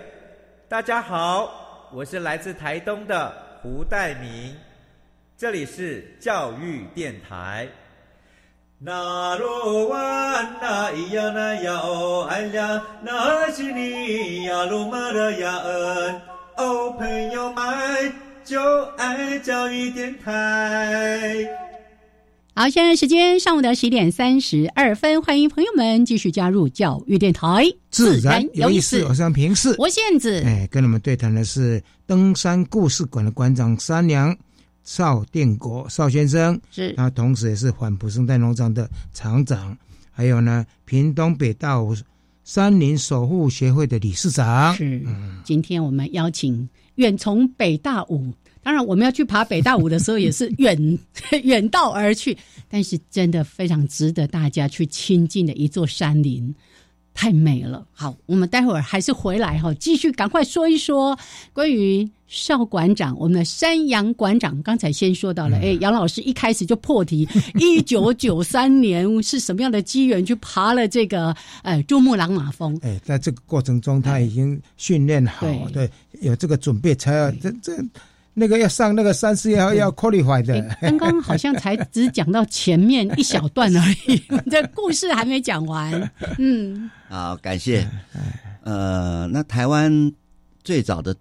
[0.67, 4.55] 大家好，我是来自台东的胡代明，
[5.37, 7.67] 这里是教育电台。
[8.79, 16.21] 那罗哇那咿呀那呀哦哎呀，那是你呀鲁玛的呀恩
[16.57, 18.13] 哦，朋友们
[18.43, 21.47] 就爱教育电台。
[22.55, 29.03] 好，现在时间上午的十点三十二分，欢迎朋友们继续加入教育电台，自然有意思。
[29.05, 30.39] 我是平视，我现子。
[30.43, 34.37] 哎，跟你们对谈的是登山故事馆的馆长三娘
[34.83, 39.75] 邵殿国邵先生，是，他同时也是环普生态农场的厂长，
[40.11, 41.95] 还有呢屏东北大武
[42.43, 44.75] 山林守护协会的理事长。
[44.75, 45.01] 是，
[45.43, 48.31] 今天我们邀请远从北大武。
[48.63, 50.99] 当然，我们要去爬北大武的时候，也是远
[51.43, 52.37] 远道而去，
[52.69, 56.55] 但是真的非常值得大家去亲近的一座山林，
[57.13, 57.85] 太美了。
[57.91, 61.19] 好，我们待会儿还是回来哈，继续赶快说一说
[61.51, 64.63] 关于邵馆长，我们的山羊馆长。
[64.63, 67.27] 刚才先说到了，哎，杨老师一开始就破题，
[67.59, 72.79] 一九九三年是什么样的机缘去爬了这个呃珠穆朗玛峰？
[72.81, 77.73] 哎，在这个过程中他已经训练好，对，有这个准备才要这这。
[78.35, 84.17] 那个要上那个三四要要 qualify 的，刚刚好像才只讲到前面一小段而已，
[84.49, 86.11] 这故事还没讲完。
[86.39, 87.87] 嗯，好，感谢。
[88.63, 90.11] 呃，那台湾
[90.63, 91.15] 最早的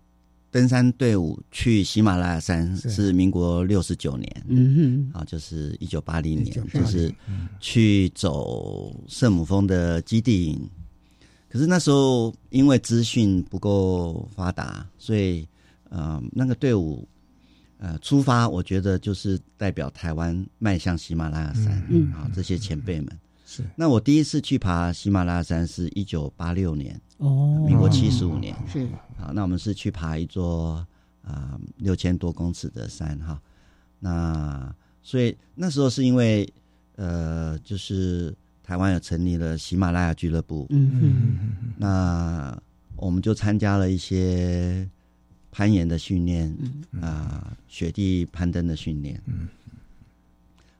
[0.50, 7.12] 登山队伍去喜马拉雅山是民国六十九年，嗯哼，啊，就是一九八零年，就是
[7.60, 10.70] 去走圣母峰的基地营。
[11.50, 15.46] 可是那时候因为资讯不够发达，所以。
[15.94, 17.06] 呃，那个队伍，
[17.76, 23.62] 呃，出发，我觉得就是代表台湾迈向喜马拉雅山，嗯，啊，这些前辈们是。
[23.76, 28.88] 那我第一次去爬喜马拉雅山是一九八六年，哦，民国七十五年是。
[29.18, 30.82] 好，那我们是去爬一座
[31.22, 33.38] 啊六千多公尺的山哈。
[34.00, 36.50] 那所以那时候是因为
[36.96, 42.58] 呃，就是台湾有成立了喜马拉雅俱乐部，嗯嗯，那
[42.96, 44.88] 我们就参加了一些。
[45.52, 46.52] 攀岩的训练，
[47.00, 49.20] 啊，雪地攀登的训练，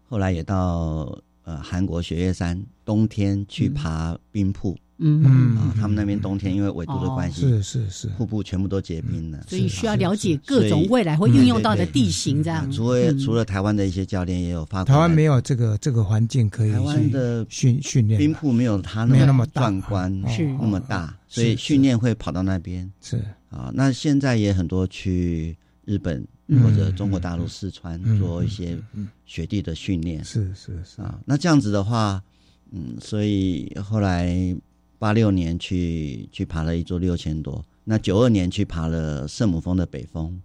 [0.09, 5.57] 后来也到呃韩国雪岳山，冬天去爬冰瀑，嗯。
[5.57, 12.71] 啊，他们那边冬天因为纬度的关系，是是是，瀑布全部都结冰了，所以需要了解各种未来会运用到的地形，这样。
[12.71, 20.47] 除了除了台湾的一些教练也有发，台湾没有这个这个环境可以，台湾的训训练冰瀑没有它那么壮观，是。
[20.61, 22.91] 那么大，所以训练会跑到那边。
[23.01, 23.23] 是。
[23.51, 26.27] 啊，那现在也很多去日本
[26.63, 28.79] 或者中国大陆四川做一些
[29.27, 31.03] 雪地的训练，是是是。
[31.03, 31.19] 啊。
[31.27, 32.23] 那这样子的话，
[32.71, 34.57] 嗯，所以后来
[35.03, 40.41] 八六年去去爬了一座六千多，那九二年去爬了圣母峰的北峰，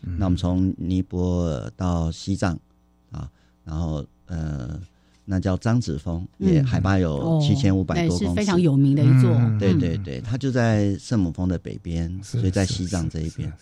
[0.00, 2.56] 那我们从尼泊尔到西藏
[3.10, 3.28] 啊，
[3.64, 4.80] 然后呃。
[5.28, 9.28] 那叫张子峰，也海拔有七千五百多公尺，是非常有名的一座。
[9.58, 13.52] 对对对，它就在圣母峰的北边，所以在西藏这一边。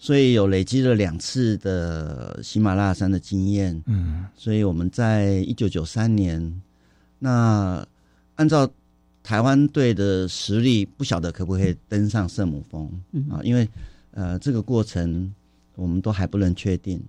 [0.00, 3.80] 所以有累积了两次的喜马拉雅山的经验。
[3.86, 6.60] 嗯，所以我们在一九九三年，
[7.20, 7.86] 那
[8.34, 8.68] 按照
[9.24, 12.86] 台湾队的实力，不晓得可不可以登上圣母峰
[13.28, 13.40] 啊？
[13.42, 13.68] 因为
[14.12, 15.34] 呃，这个过程
[15.74, 17.02] 我们都还不能确定。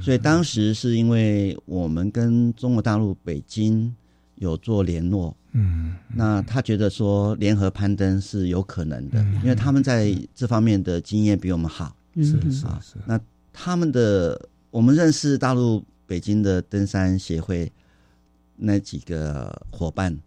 [0.00, 3.92] 所以当时是因为我们跟中国大陆北京
[4.34, 11.96] 有做联络，嗯，那他觉得说联合攀登是有可能的，因为他们在这方面的经验比我们好。
[12.16, 12.96] 是是是。
[13.06, 13.18] 那
[13.52, 17.72] 他们的我们认识大陆北京的登山协会。
[18.58, 20.18] 那几个伙伴，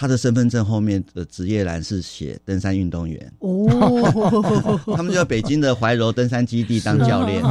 [0.00, 3.32] 他的身份证后面的职业栏是写登山运动员。
[3.40, 7.42] 哦， 他们就在北京的怀柔登山基地当教练，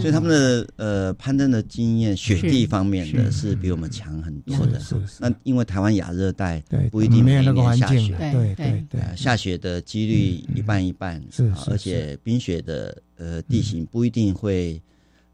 [0.00, 4.80] 所以他们的呃攀登的经验、雪地方面的是比我们强很多的。
[5.18, 14.80] 那因为台湾亚热带不一定每年下雪，对对对，下雪的几率一半一半，是而且冰雪的呃地形不一定会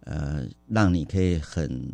[0.05, 1.87] 呃让你可以很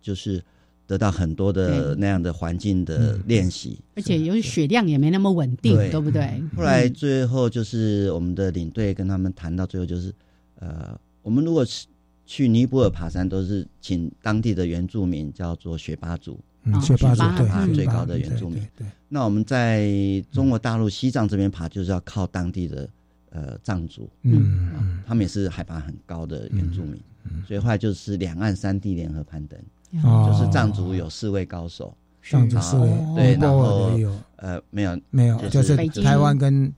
[0.00, 0.42] 就是。
[0.86, 6.00] 得到很多的那样的环境的练习，而且有血量也没那么稳定，对。
[6.00, 6.42] 不对？
[6.54, 10.14] 后来最后就是我们的领队跟他们谈到最后就是，
[10.56, 11.86] 呃，我们如果是
[12.26, 16.38] 去尼泊尔爬山，都是请当地的原住民叫做雪巴族，
[16.82, 18.62] 雪巴族爬最高的原住民。
[18.76, 19.90] 对，那我们在
[20.30, 22.88] 中国大陆西藏这边爬，就是要靠当地的
[23.30, 27.00] 呃藏族，嗯，他们也是海拔很高的原住民，
[27.46, 29.58] 所以后来就是两岸三地联合攀登。
[30.02, 33.90] 就是藏族有四位高手，藏族四位，对，然后
[34.36, 36.72] 呃没有没有，就是台湾跟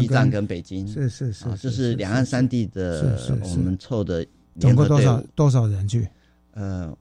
[0.00, 4.26] 西藏跟北京，是是是，就是两岸三地的，我们凑的
[4.58, 6.08] 总共多少多少人去？
[6.54, 6.96] 呃，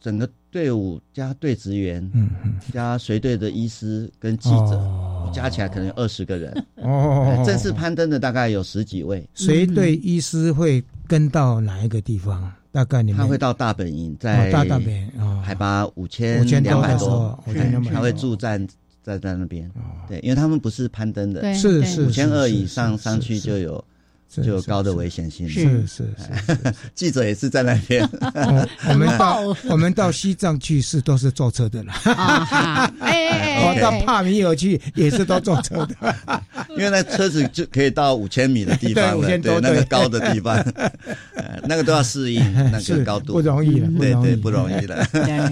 [0.00, 6.64] 整个队伍加队职员，嗯嗯，加随队的医师跟记者，加起来可能有二十个人。
[6.76, 9.28] 哦，正式攀登的大概有十几位。
[9.34, 12.50] 随队医师会跟到哪一个地方？
[12.78, 17.36] 大概你他会到大本营，在大大本营，海拔五千两百多，
[17.92, 18.64] 他会驻站
[19.02, 19.68] 在在那边。
[20.06, 23.84] 对，因为他们不是攀登的，是是五千二以上上去就有。
[24.30, 28.06] 就有高的危险性，是是是， 记者也是在那边。
[28.88, 31.92] 我们到 我们到西藏去是都是坐车的了。
[33.60, 36.14] 我到帕米尔去也是都坐车的，
[36.70, 40.62] 因为那车子就可以到五千米的地方了，对那个高的地方，
[41.64, 45.04] 那个都要适应那个高度，不容易了，对对，不容易了。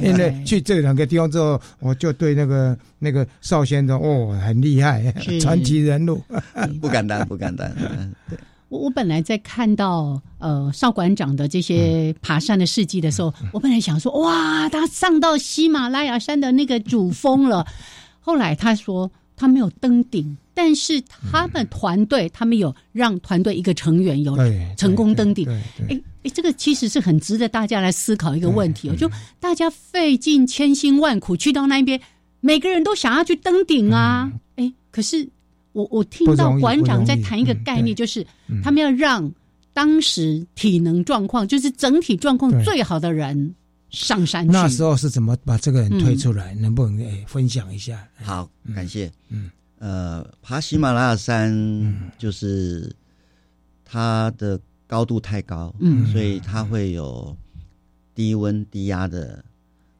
[0.02, 5.10] 因为去这两个地方之后，我就对那个那个邵先生哦很厉害，
[5.40, 6.22] 传奇人物，
[6.80, 7.68] 不敢当，不敢当，
[8.28, 8.38] 对。
[8.76, 17.66] 我我本来在看到呃邵馆长的这些爬山的事迹的时候，我本来想说哇，他上到喜马拉雅山的那个主峰了。
[18.20, 24.36] 后来他说他没有登顶，但是他们团队他们有让团队一个成员有
[24.76, 25.48] 成功登顶。
[25.88, 29.10] 哎哎，这个其实是很值得大家来思考一个问题哦，就
[29.40, 31.98] 大家费尽千辛万苦去到那边，
[32.40, 35.28] 每个人都想要去登顶啊，哎，可是。
[35.76, 38.26] 我我听到馆长在谈一个概念，就是
[38.64, 39.30] 他们要让
[39.74, 43.54] 当时体能状况，就是整体状况最好的人
[43.90, 44.46] 上山。
[44.46, 46.54] 那时候是怎么把这个人推出来？
[46.54, 48.08] 能不能诶分享一下？
[48.24, 49.12] 好，感谢。
[49.28, 51.52] 嗯，呃，爬喜马拉雅山
[52.16, 52.90] 就是
[53.84, 57.36] 它的高度太高，嗯，所以它会有
[58.14, 59.44] 低温低压的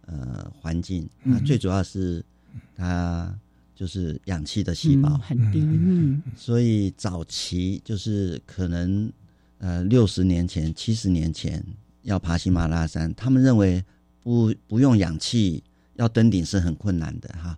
[0.07, 1.07] 呃环境。
[1.23, 2.25] 那最主要是
[2.75, 3.31] 它。
[3.77, 5.17] 就是氧气的细胞。
[5.19, 9.13] 很低，嗯，所以早期就是可能
[9.59, 11.63] 呃六十年前、七十年前
[12.03, 13.85] 要爬喜马拉雅山，他们认为
[14.23, 15.63] 不不用氧气
[15.97, 17.55] 要登顶是很困难的哈。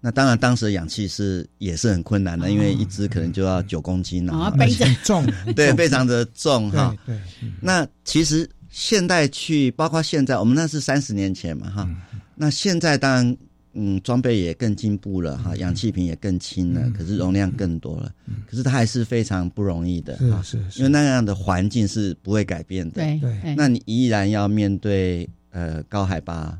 [0.00, 4.86] 那当然当时的氧气是也是很困难的，因为一只可能就要九公斤啊，背着。
[5.04, 6.96] 重，对，非常的重哈。
[7.04, 7.20] 对，
[7.60, 11.88] 那其实现代去，包括现在我们那是三十年前嘛哈，
[12.34, 13.36] 那现在当然。
[13.72, 18.12] 嗯，装备也更进步了哈，氧气瓶也更轻了，可是容量更多了，
[18.46, 26.58] 可是它还是非常不容易的哈，是是，因为那样的环境是不会改变的，对对，那你依然要面对呃高海拔、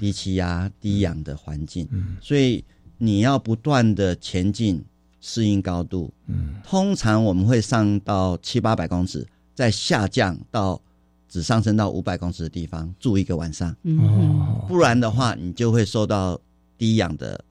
[0.00, 1.88] 低气压、低氧的环境，
[2.20, 2.64] 所以
[2.96, 4.84] 你要不断的前进，
[5.20, 10.80] 适应高度，嗯，通常我们会上到七八百公尺，再下降到。
[11.30, 13.76] 只上升到五百公尺的地方住一个晚上，
[14.66, 16.40] 不然的话，你就会受到
[16.78, 17.44] 低氧的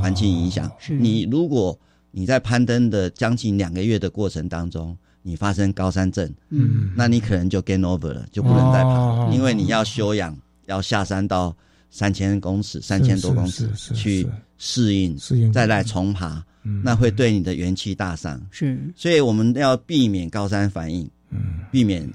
[0.00, 0.68] 环境影响。
[0.78, 0.94] 是。
[0.94, 1.78] 你如果
[2.10, 11.56] 你在攀登的将近两个月的过程当中，你发生高山症，嗯，那你可能就 gain over 了，就不能再爬，因为你要休养，要下山到
[11.90, 14.26] 三千公尺、三千多公尺去
[14.58, 15.52] 适应，适应。
[15.52, 16.44] 再来重爬，
[16.82, 18.40] 那会对你的元气大伤。
[18.50, 21.60] 是，所以我们要避免高山反应，嗯。
[21.70, 22.10] 避免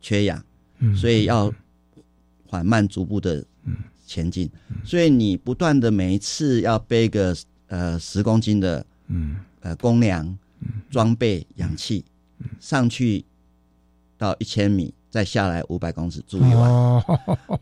[0.00, 0.42] 缺氧。
[0.78, 0.94] 嗯。
[0.94, 1.52] 所以要
[2.46, 3.44] 缓慢逐步的
[4.12, 4.50] 前进。
[4.84, 7.36] 所以你不断的每一次要背个
[7.68, 9.36] 呃十公斤的嗯。
[9.64, 10.36] 呃公粮、
[10.90, 12.04] 装备、氧气
[12.58, 13.24] 上去
[14.18, 17.00] 到一千米，再下来五百公尺住一晚。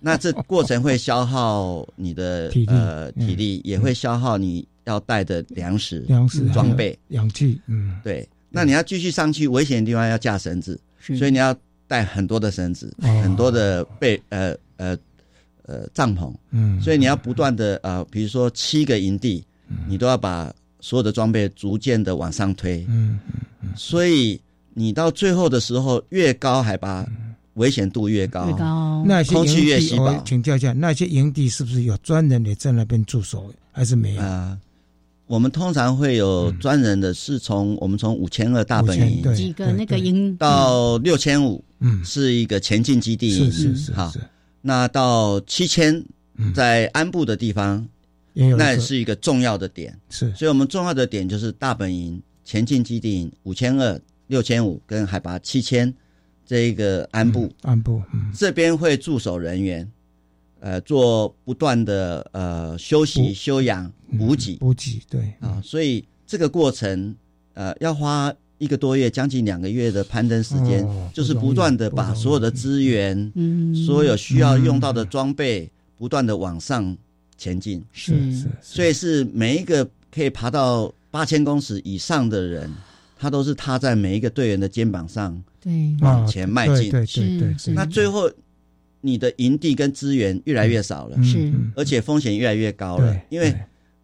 [0.00, 7.60] 那这过程会消耗你的呃体力，也会消耗你要带的粮食、粮食装备、氧气。
[7.66, 8.26] 嗯，对。
[8.48, 10.80] 那你要继续上去，危险的地方要架绳子，
[11.18, 11.54] 所以你要
[11.86, 14.96] 带很多的绳子，很多的被呃呃
[15.70, 19.44] 呃帐篷，嗯，所以你要不断的呃，比如说七个营地，
[19.86, 23.20] 你都要把所有的装备逐渐的往上推，嗯
[23.62, 24.40] 嗯，所以
[24.74, 27.06] 你到最后的时候，越高海拔，
[27.54, 30.20] 危险度越高，越高，那些空气越稀薄。
[30.26, 34.22] 请教一下，那些营地是不是有专人也在那边驻守，还是没有？
[34.22, 34.58] 啊。
[35.26, 43.92] 我们通常会有专人的，是从我们从五千二大本营几个那个营到六千五，嗯，是一个前进基地，是是是。
[43.92, 44.12] 好，
[44.62, 46.04] 那到七千，
[46.54, 47.86] 在安部的地方，
[48.34, 50.32] 那也是一个重要的点，是。
[50.34, 55.92] 所以我们重要的点就是大本营、前进基地五千二、六千五跟海拔七千
[56.44, 58.02] 这一个安部，安部
[58.34, 59.90] 这边会驻守人员。
[60.62, 65.32] 呃，做不断的呃休息、休养、补给、补给，对。
[65.40, 67.16] 啊，所以这个过程
[67.54, 68.30] 呃要花
[68.60, 73.32] 一个多月，将近两个月的攀登时间，就是不断的把所有的资源、
[73.74, 76.96] 所有需要用到的装备，不断的往上
[77.36, 77.82] 前进。
[77.90, 79.84] 是是，所以是每一个
[80.14, 82.70] 可以爬到八千公尺以上的人，
[83.18, 86.90] 他都是踏在每一个队员的肩膀上，对，往前迈进。
[86.90, 88.30] 对对对，那最后。
[89.02, 93.50] 你的营地跟资源越来越少了，是，而且风险越来越高了，因为，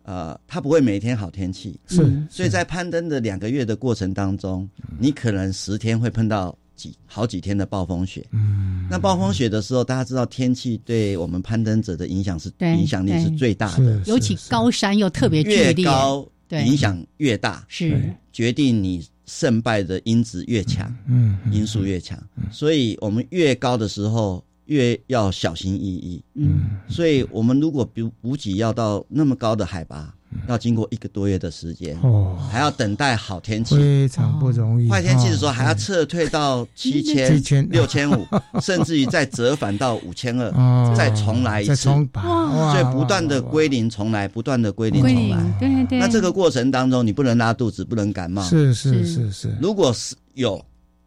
[0.07, 1.96] 呃，它不会每天好天气，是，
[2.30, 4.68] 所以在攀登的两个月的过程当中，
[5.00, 18.00] 你可能十天会碰到几好几天的暴风雪，嗯，那暴风雪的时候，大家知道天气对我们攀登者的影响是影响力是最大的，尤其高山又特别越高，影响越大，是。
[18.32, 22.16] 决定你胜败的因子越强，嗯，因素越强，
[22.52, 24.45] 所以我们越高的时候。
[24.67, 30.12] 越要小心翼翼，嗯，所以我们如果比补给要到那么高的海拔，
[30.49, 34.89] 要经过一个多月的时间，哦，还要等待好天气，非常不容易。
[34.91, 38.27] 坏天气的时候还要撤退到七千、六千五，
[38.61, 45.01] 甚至于再折返到五千二，再重来一次，所以不断的归零重来，不断的归零。
[45.01, 45.99] 重来，对对。
[46.01, 49.07] 那这个过程当中，你不能拉肚子，不能感冒，是是。
[49.07, 49.57] 是是。
[49.61, 50.62] 如果是有。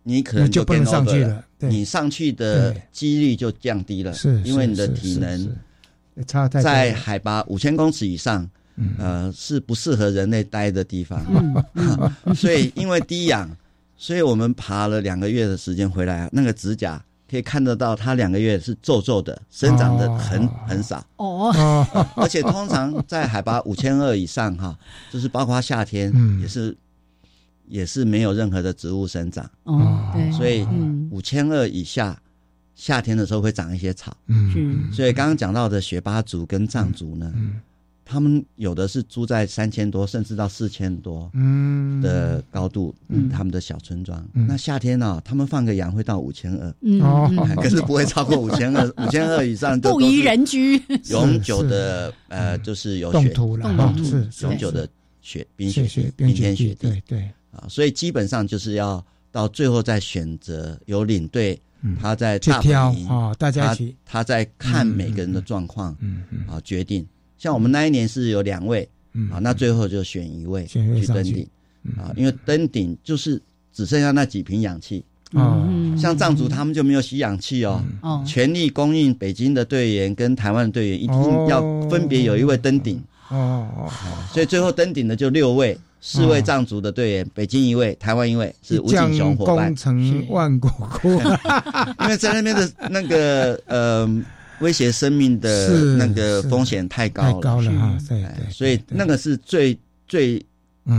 [0.09, 5.55] 你可能就不能上去了，你上去的几率就降低了，是，因为你的体能
[6.25, 8.49] 差太在海拔五千公尺以上，
[8.97, 11.23] 呃，是不适合人类待的地方。
[12.33, 13.47] 所以因为低氧，
[13.95, 16.99] 所以我们爬了两个月的时间回来，那个指甲
[17.29, 21.05] 可以看得到，它两个月是皱皱的，生长的很很少。
[21.17, 21.53] 哦，
[22.17, 24.75] 而且通常在海拔五千二以上，哈，
[25.11, 26.75] 就是包括夏天也是。
[27.69, 30.67] 也是没有任何的植物生长，哦，对，所以
[31.09, 32.19] 五千二以下，
[32.75, 37.33] 夏天的时候会长一些草，嗯，所以刚刚讲到的雪巴族跟藏族呢，
[38.03, 42.01] 他们有的是住在三千多，甚至到四千多，嗯。
[42.01, 46.99] 的高度，嗯，他们的小村庄，那夏天呢，他们放个羊会到五千二，嗯，
[47.57, 54.87] 可是不会超过 五千二，五千二以上不宜人居，永久的，呃，就是有冻土了，冻土是永久的
[55.21, 57.29] 雪冰雪冰天雪地，对对。
[57.51, 61.59] 啊，所以基本上就是要到最后再选择有领队，
[61.99, 67.05] 他在大本营啊，大家一起，他在看每个人的状况，嗯嗯，啊决定。
[67.37, 68.87] 像我们那一年是有两位，
[69.31, 71.47] 啊，那最后就选一位去登顶，
[71.97, 73.41] 啊，因为登顶就是
[73.71, 83.91] 只剩下那几瓶氧气，啊，像藏族他们就没有吸氧气哦，哦，全力供应北京的队员跟台湾的队员一定要分别有一位登顶，哦哦，
[84.33, 85.77] 所以最后登顶的就六位。
[86.01, 89.67] 四位藏族的队员，北京一位，台湾一位，是吴景雄伙伴。
[89.67, 91.09] 功成万骨枯，
[91.99, 94.09] 因为在那边的那个呃，
[94.61, 97.97] 威胁生命的那个风险太高了，太高了哈。
[98.07, 99.77] 对对，所以那个是最
[100.07, 100.41] 最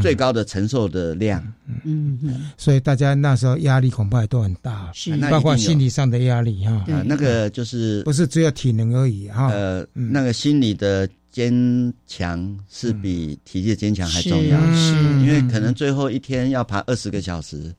[0.03, 1.43] 最高的承受的量。
[1.85, 6.73] 嗯嗯，所以大家那时候压力恐怕都很大，是包括心理上的压力哈。
[6.73, 9.49] 啊，那个就是不是只有体能而已哈。
[9.51, 11.09] 呃，那个心理的。
[11.41, 17.75] 坚强是比体力坚强还重要，是，因为可能最后一天要爬二十个小时，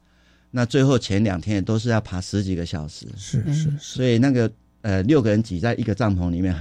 [0.49, 4.51] 那最后前两天也都是要爬十几个小时，是是，所以那个
[4.81, 6.55] 呃六个人挤在一个帐篷里面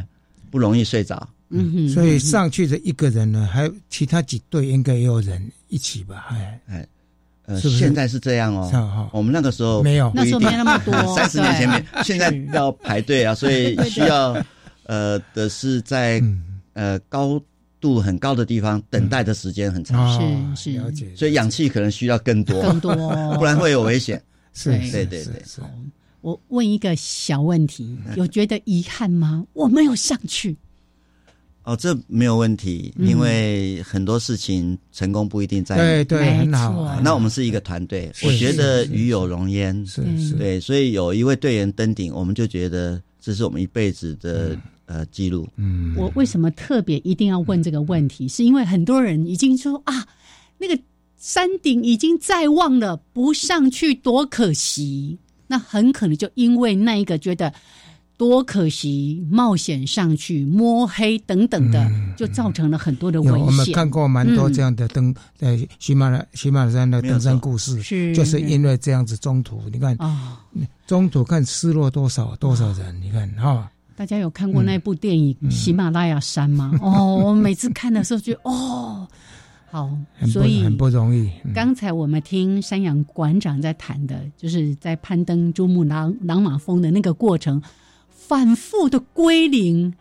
[0.50, 6.26] 不容易睡着，嗯，所以上去的一个人呢，还有其他几队应该也有人一起吧？
[6.32, 6.60] 哎。
[6.68, 6.86] 哎，
[7.46, 14.36] 呃，现在是这样哦，我们那个时候没有，那时候没那么多， 三十年前面，现在要排队啊，所以需要。
[14.86, 16.20] 呃的是在
[16.72, 17.40] 呃高
[17.80, 20.78] 度很高的地方等待的时间很长，是是。
[20.78, 22.60] 了解，所以氧气可能需要更多。
[22.62, 22.94] 更多，
[23.38, 24.22] 不然会有危险。
[24.52, 25.06] 是，对。
[25.06, 25.24] 对对。
[26.20, 29.42] 我问一个小问题，有觉得遗憾吗？
[29.54, 30.54] 我没有上去。
[31.62, 36.98] 哦，这没有问题，因为很多事情成功不一定在对对很好。
[37.02, 44.58] 那我们是一个团队，我觉得与有荣焉，是是，对，所以有一位队员登顶，我们就觉得这是我们一辈子的
[44.90, 45.48] 呃记录。
[45.56, 48.26] 嗯，我为什么特别一定要问这个问题？
[48.26, 50.06] 是因为很多人已经说啊，
[50.58, 50.76] 那个
[51.16, 55.18] 山顶已经在望了，不上去多可惜。
[55.46, 57.52] 那很可能就因为那一个觉得。
[58.20, 59.26] 多可惜！
[59.30, 63.40] 冒险上去摸黑等等的，就造成了很多的危险。
[63.40, 69.96] 我们看过蛮多这样的登在喜马拉喜马拉山的登山故事，是就是因为这样子中途，你看
[70.86, 73.70] 中途看失落多少多少人，你看哈。
[74.00, 76.72] 大家有看过那部电影《喜马拉雅山》吗？
[76.80, 79.06] 哦，我每次看的时候觉得哦，
[79.70, 79.90] 好，
[80.32, 81.30] 所以很不容易。
[81.54, 87.60] 刚才我们听山羊馆长在谈的，就是在攀登珠穆朗朗玛峰的那个过程。
[88.08, 89.92] 反复的归零，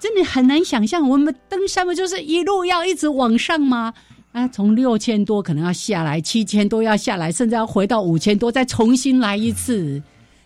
[0.00, 1.06] 真的很难想象。
[1.06, 3.92] 我们登山不就是一路要一直往上吗？
[4.32, 10.02] 啊，从六千多可能要下来，七千多要下来，甚至要回到五千多，再重新来一次。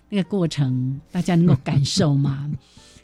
[0.08, 2.50] 那个过程，大家能够感受吗？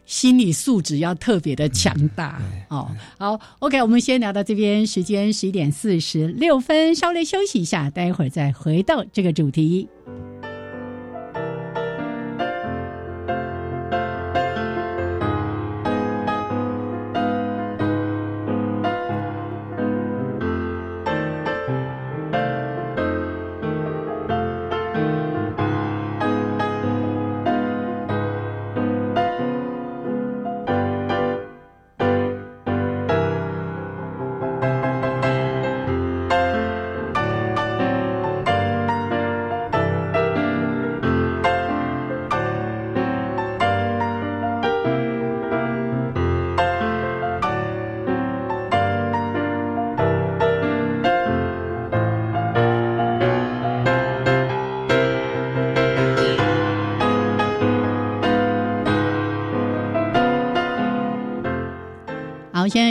[0.07, 2.91] 心理素质要特别的强大哦。
[3.19, 9.89] 好，OK，我们先聊到这边，时间十一点四十六分，稍微休息一下，待会儿再回到这个主题。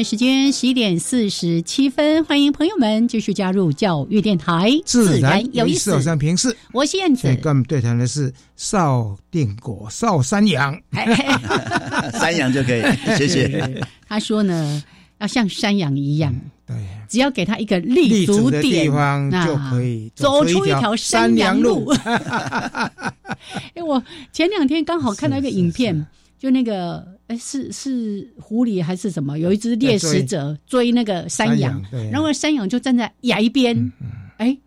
[0.04, 5.94] 在时间十一点四十七分，欢迎朋友们继续加入教育电台，自然有意思。
[5.94, 7.34] 我是平视，我是燕子。
[7.42, 10.78] 跟我们对谈的是邵定国、邵山羊，
[12.20, 12.82] 山羊就可以，
[13.18, 13.82] 谢谢。
[14.06, 14.84] 他说呢，
[15.20, 16.36] 要像山羊一样，
[16.68, 16.76] 对，
[17.08, 21.90] 只要给他一个立足的，地方就可以走出一条山羊路。
[23.74, 26.06] 哎，我前两天刚好看到一个影片。
[26.44, 29.40] 就那个，哎，是是狐狸还是什么？
[29.40, 31.82] 有一只猎食者追那个山羊，
[32.12, 33.94] 然后山羊就站在崖边，
[34.36, 34.58] 哎，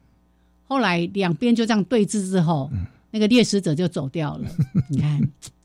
[0.65, 2.71] 后来两边就这样对峙之后，
[3.11, 4.49] 那个猎食者就走掉了。
[4.89, 5.21] 你看，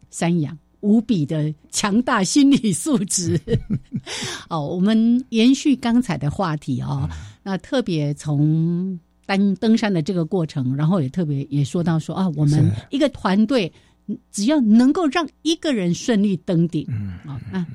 [0.10, 3.40] 山羊无比的强大心理素质。
[4.50, 7.10] 哦，我们延续刚才的话题哦，
[7.42, 13.72] 那特别从登登山的这个过程，然后也特别也说到说啊，我们一个团队。
[14.32, 16.86] 只要能够让一个人顺利登顶，
[17.26, 17.66] 啊，那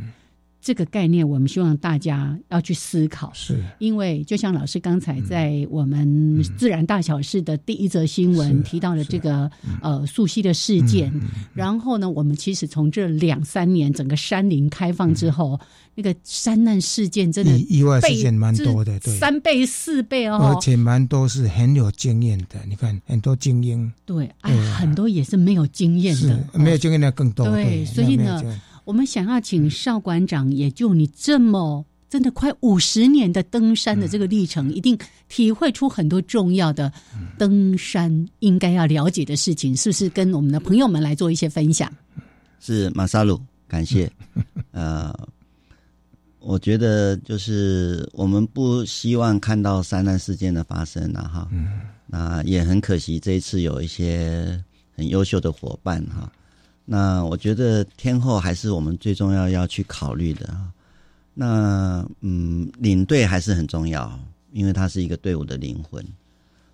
[0.66, 3.30] 这个概念我们希望大家要去思考。
[3.32, 9.48] 是，因为就像老师刚才在我们自然大小事的第一则新闻提到了这个
[9.80, 11.12] 呃溯溪的事件，
[11.54, 15.56] 然后呢，我们其实从这两三年整个山林开放之后，
[15.94, 22.58] 那个山难事件真的意外事件蛮多的，对，三倍四倍哦，而且蛮多是很有经验的。
[22.68, 27.48] 你看很多精英，对，哎，很多也是没有经验的，没有经验的更多。
[27.50, 28.42] 对，所以呢。
[28.86, 34.96] 我们想要请邵馆长，也就你这么真的快五十年的登山的这个历程，一定
[35.28, 36.90] 体会出很多重要的
[37.36, 40.08] 登山应该要了解的事情，是不是？
[40.10, 41.92] 跟我们的朋友们来做一些分享。
[42.60, 44.08] 是马萨鲁，感谢。
[44.70, 45.12] 呃，
[46.38, 51.48] 我觉得就是我们不希望看到山难事件的发生了哈。
[52.06, 54.62] 那也很可惜，这一次有一些
[54.94, 56.30] 很优秀的伙伴哈。
[56.88, 60.72] 那我觉得天后还是我们最重要要去考虑的啊。
[61.34, 64.18] 那嗯，领队还是很重要，
[64.52, 66.02] 因为他是一个队伍的灵魂，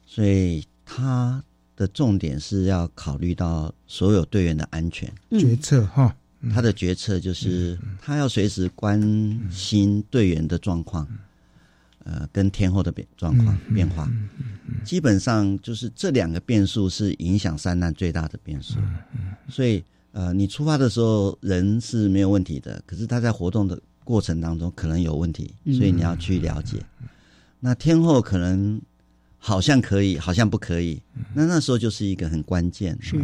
[0.07, 1.43] 所以他
[1.75, 6.15] 的重点是要考虑到所有队员的安全决策哈。
[6.53, 9.01] 他的决策就是他要随时关
[9.51, 11.09] 心队员的状况，
[12.05, 14.09] 呃，跟天后的变状况变化。
[14.85, 18.79] 基本上就是这两个变数是影响三难最大的变数，
[19.49, 19.83] 所以。
[20.13, 26.79] 呃，你出发的时候人是没有问题的，可是他在活动的过程当中可能有问题，所以你要去了解。
[27.61, 28.81] 那天后可能
[29.39, 31.01] 好像可以，好像不可以，
[31.35, 32.97] 那那时候就是一个很关键。
[33.01, 33.21] 是。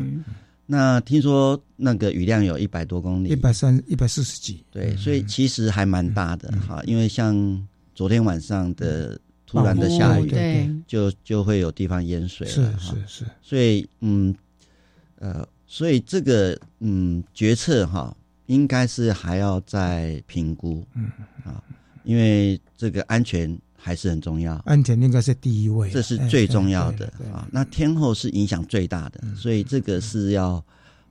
[0.71, 6.83] 那听说那个雨量有一百多公里，一百三一百四十几，对，所以其实还蛮大的哈。
[6.85, 13.25] 因为像昨天晚上的突然的下雨，对，就就会有地方淹水了，是是是。
[13.41, 14.35] 所以嗯，
[15.19, 18.17] 呃，所以这个嗯决策哈，
[18.47, 21.05] 应该是还要再评估，嗯
[21.45, 21.63] 啊，
[22.03, 23.57] 因为这个安全。
[23.81, 27.47] 还是很重要，安全应该是第一位，这是最重要的啊。
[27.53, 30.63] 那天后是影响最大的，所以这个是要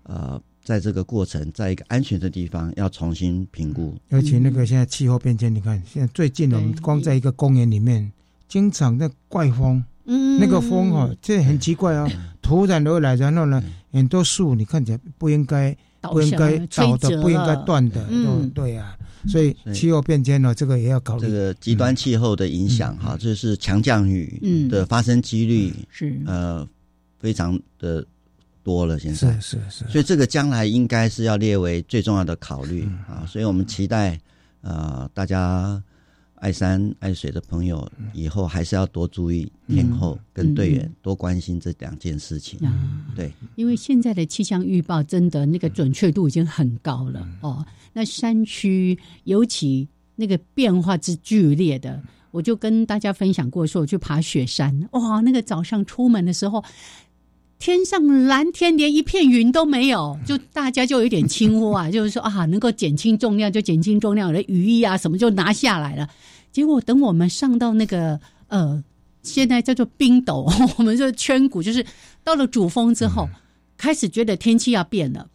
[0.04, 3.96] 呃，在这个过程，在一个安全的地方要重新评估。
[4.10, 8.12] 而且那个现在气候变迁，你看现在最近我们光在一个公园里面，
[8.50, 12.10] 经常在怪风，嗯，那个风哦，这很奇怪哦，
[12.42, 18.98] 突然而来，然后呢，很多树你看起来不应该不应该倒的，不应该断的，嗯，对呀。
[19.28, 21.24] 所以气候变迁呢，这个也要考虑。
[21.24, 26.66] 这个极端气候的影响哈，就是强降雨的发生几率是呃
[27.20, 28.06] 非常的
[28.64, 28.98] 多了。
[28.98, 33.26] 现在是是是，所以这个将来应该是要列为最重要的考虑啊。
[33.28, 34.18] 所以我们期待
[34.62, 35.84] 呃大家。
[36.38, 42.60] 爱山爱水的朋友，以后还是要多注意天后跟队员，多关心这两件事情。
[43.16, 47.66] 对，因为现在的气象预报真的那个准确度已经很高了哦。
[47.94, 56.64] 那山区尤其那个变化之剧烈的，我就跟大家分享过，说我去爬雪山，哇，那个早上出门的时候，
[57.60, 66.08] 天上蓝天，连一片云都没有，就大家就有点轻忽啊， 就是说啊，能够减轻重量就减轻重量，我的雨衣啊什么就拿下来了。
[66.52, 68.84] 结果等我们上到那个呃，
[69.24, 70.48] 现在叫做冰斗，
[70.78, 71.86] 我们这圈谷就是
[72.24, 73.28] 到了主峰之后，
[73.76, 75.28] 开始觉得天气要变了。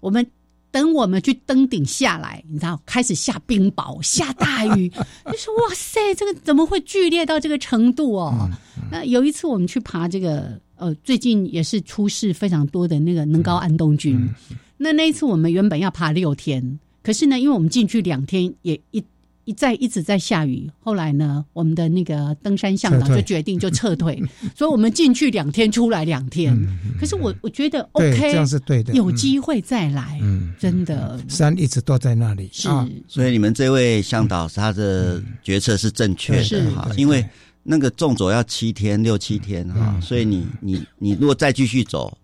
[0.00, 0.24] 我们
[0.70, 8.48] 等我们去登顶下来，你知道，开始下冰雹、 下大雨，就说哇塞，这个怎么会剧烈到这个程度哦？
[8.92, 14.28] 那有一次我们去爬这个呃，最近也是出事非常多的那个能高安东军。
[14.76, 19.04] 那那一次我们原本要爬六天，可是呢，因为我们进去两天也一。
[19.46, 24.22] 一再一直在下雨，后来呢，我们的那个登山向导就决定就撤退，
[24.54, 26.54] 所以我们进去两天，出来两天。
[27.00, 30.20] 可是我我觉得 OK，这样是对的，有机会再来，
[30.58, 32.50] 真的山一直都在那里。
[32.52, 32.68] 是，
[33.08, 37.26] 所以你们这位向导他的决策是正确的哈，因为
[37.62, 42.16] 那个纵走要七天六七天哈，所以你你你如果再继续走，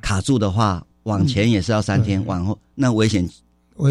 [0.00, 3.28] 卡住的话，往前也是要三天，往后那危险。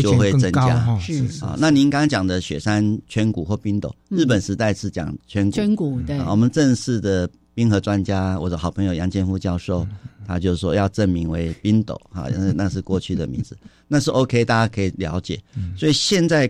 [0.01, 0.97] 就会增加。
[0.97, 5.51] 是啊，那您刚刚讲的雪山圈谷或冰斗，日本时代是讲圈谷。
[5.51, 9.85] 圈谷对，我们正式的冰河专家，我的好朋友杨建夫教授，
[10.25, 13.57] 他就说要证明为冰斗，哈， 那那是过去的名字，
[13.89, 15.37] 那是 OK，大家可以了解。
[15.75, 16.49] 所以现在，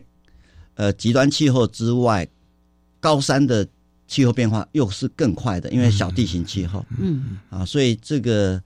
[0.75, 2.27] 呃，极端气候之外，
[2.99, 3.67] 高山的
[4.13, 7.39] 气候变化又是更快的，因为小地形气候，嗯。
[7.49, 8.61] 啊，所以这个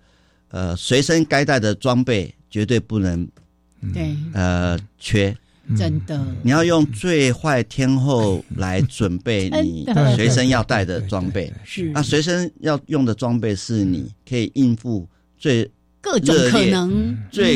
[0.49, 3.25] 呃，随身该带的装备绝对不能。
[3.93, 5.37] 对，呃，缺，
[5.77, 9.85] 真的，你要用最坏天后来准备你
[10.15, 11.53] 随身要带的装备。
[11.63, 15.69] 是，那随身要用的装备是你可以应付最
[16.01, 17.55] 各种可能、最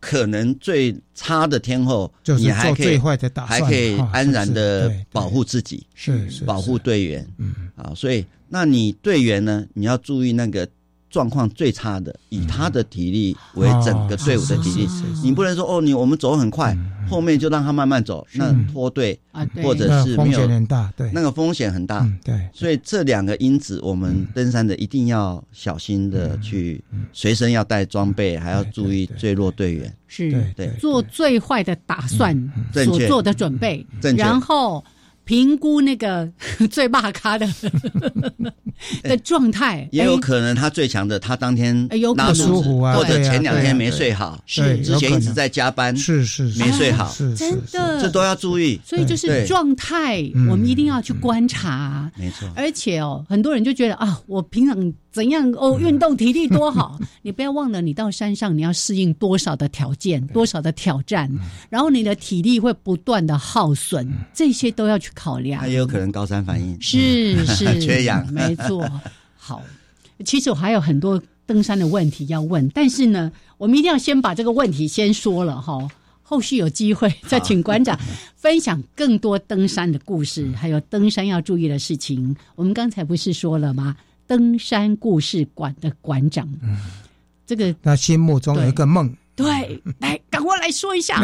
[0.00, 2.98] 可能最差的天后，你还可以
[3.46, 7.26] 还可以安然的保护自己，是是保护队员。
[7.38, 10.68] 嗯，啊，所以那你队员呢，你要注意那个。
[11.16, 14.88] 状况最差的，以他的体力为整个队伍的体力，
[15.22, 16.76] 你不能说哦，你我们走很快，
[17.08, 19.18] 后面就让他慢慢走，那拖队
[19.62, 32.36] 或者是没有很大，对，那个风险很大，对，所以这两个因子，我们登山的一定要小心的去随身要带装备，还要注意坠落队员，是对，做最坏的打算，
[32.74, 33.86] 所做的准备，
[34.18, 34.84] 然后。
[35.26, 36.26] 评估那个
[36.70, 37.46] 最骂咖的
[39.02, 48.80] 的状态，也有可能他最强的，他当天拉舒服啊，或者前两天没睡好，是之前一直在加班，是是没睡好，真的，这都要注意。
[48.84, 52.48] 所以就是状态，我们一定要去观察，没错。
[52.54, 54.92] 而且哦，很多人就觉得啊，我平常。
[55.16, 55.78] 怎样哦？
[55.80, 57.00] 运动体力多好！
[57.22, 61.26] 你不要忘了，你到山上你要适应多少的条件，多少的挑战，
[61.70, 65.60] 然后你的体力会不断的耗损，这些都要去考量。
[65.60, 68.88] 它也有可能高山反应，是 是缺氧， 没错。
[69.36, 69.60] 好，
[70.24, 75.88] 其实我还有很多登山的问题要问，但是呢，我们一定要先把这个问题先说了哈。
[76.28, 77.96] 后续有机会再请馆长
[78.34, 82.36] 分享更多登山的故事，还有登山要注意的事情。
[82.56, 83.96] 我们刚才不是说了吗？
[84.26, 86.78] 登山故事馆的馆长，嗯，
[87.46, 89.46] 这个他心目中有一个梦，对，
[90.00, 91.22] 来，赶快来说一下。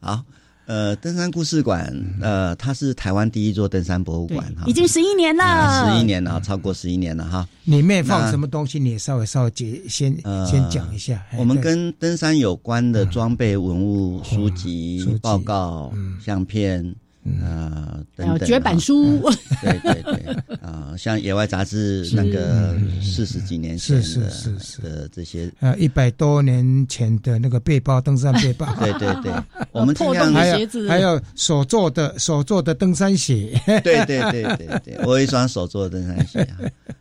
[0.00, 0.22] 好。
[0.66, 7.46] 呃，登山故事馆，呃，它是台湾第一座登山博物馆哈，已经十一年了，十一年了，超过十一年了哈。
[7.64, 8.78] 里面放什么东西？
[8.78, 10.14] 你也稍微稍微解先
[10.46, 11.22] 先讲一下。
[11.36, 15.92] 我们跟登山有关的装备、文物、书籍、报告、
[16.24, 16.94] 相片。
[17.40, 19.20] 呃，等等，绝版书，
[19.62, 24.82] 对对对，啊，像野外杂志那个四十几年前的，是是是。
[24.82, 29.32] 的这些，呃，一百多年前的那个背包，登山背包，对 对对，
[29.70, 36.44] 我们破洞的鞋子，还有手做的手做的登山鞋，对对对对对，我有一双手做的登山鞋，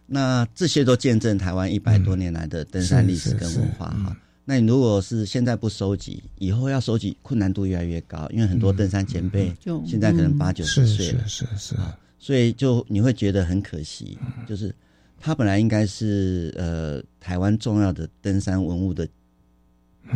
[0.05, 4.15] 那这些都见证台湾一百多年来的登山历史跟文化哈。
[4.43, 11.75] 那你如果是现在不收集，以后要收集困难度越来越高，因为很多登山前辈现在可能八九十岁了，是是，
[12.17, 14.17] 所以就你会觉得很可惜，
[14.47, 14.73] 就是
[15.19, 19.07] 它本来应该是呃台湾重要的登山文物的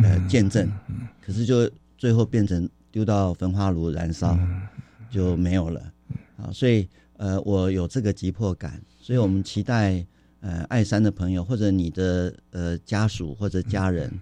[0.02, 0.68] 呃见证，
[1.24, 4.36] 可是就最后变成丢到焚化炉燃烧
[5.08, 5.80] 就没有了。
[6.36, 10.04] 啊，所以呃我有这个急迫感，所以我们期待。
[10.40, 14.12] 呃，爱山的朋友或者你的呃家属或者家人、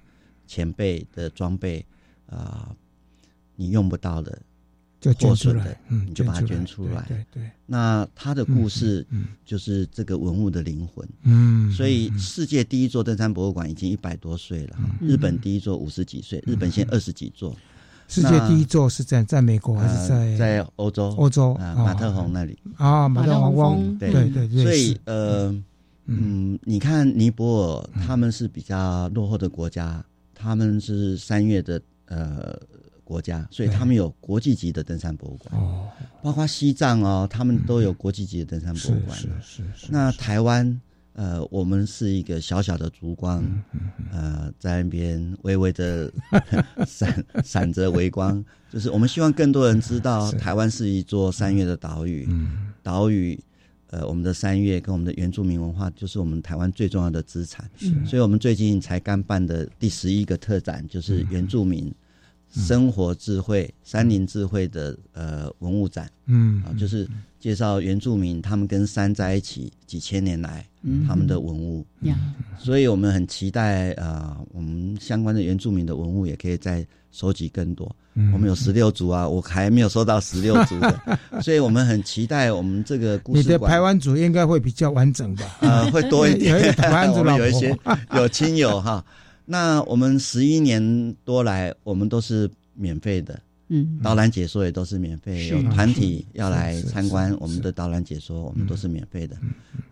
[0.47, 1.85] 前辈的装备
[2.31, 2.75] 啊，
[3.57, 4.39] 你用不到的，
[5.01, 7.05] 就捐出来，嗯，你就把它捐出来。
[7.09, 7.51] 对对。
[7.67, 9.07] 那他的故事，
[9.45, 11.07] 就是这个文物的灵魂。
[11.25, 11.71] 嗯。
[11.73, 14.79] 所以，世界第一座登山博物馆已经一百多岁了。
[15.01, 17.55] 日本第一座五十几岁，日本现在二十几座。
[18.09, 21.09] 世界第一座是在在美国还是在在欧洲？
[21.17, 23.99] 欧洲啊，马特洪那里啊，马特洪峰。
[23.99, 24.63] 对对对。
[24.63, 25.55] 所以呃。
[26.07, 32.59] 嗯，你看尼泊尔，他们是比较落后的国家，他们是三月的呃
[33.03, 35.59] 国家，所以他们有国际级的登山博物馆。
[35.59, 35.89] 哦，
[36.23, 39.17] 包括西藏哦，他们都有国际级的登山博物馆。
[39.17, 39.87] 是是是。
[39.91, 40.81] 那台湾
[41.15, 43.43] 呃，我们是一个小小的烛光，
[44.13, 46.13] 呃，在那边微微的
[46.87, 52.27] 闪闪着微光，就是我们希望更多人知道，台湾是一座三月的岛屿。
[52.29, 53.39] 嗯，岛屿。
[53.95, 57.71] 呃，我们的三月跟我们的原住民文化，就是我们台湾最重要的资产。
[58.05, 61.95] 所以，我们最近才刚办的第十一个特展，就是原住民
[62.55, 66.11] 生活智慧、山林智慧的呃文物展。
[66.27, 67.07] 嗯，啊，就是
[67.39, 70.65] 介绍原住民他们跟山在一起几千年来
[71.07, 71.85] 他们的文物。
[72.59, 77.95] 所以我们很期待啊，我们相关的原住民的文物也可以再收集更多。
[78.33, 83.43] 我们有十六组啊，我还没有收到十六组的， 所以我们很期待我们这个故事。
[83.43, 85.57] 你的台湾组应该会比较完整吧？
[85.61, 86.61] 呃，会多一点。
[86.75, 87.77] 台湾组 有一些
[88.15, 89.05] 有亲友哈。
[89.45, 95.49] 那我们十一年多来，我们都是免费的，嗯，导览解说也都是免费。
[95.49, 99.37] 有团体要来参观我们的导览解说，我们都是免费的。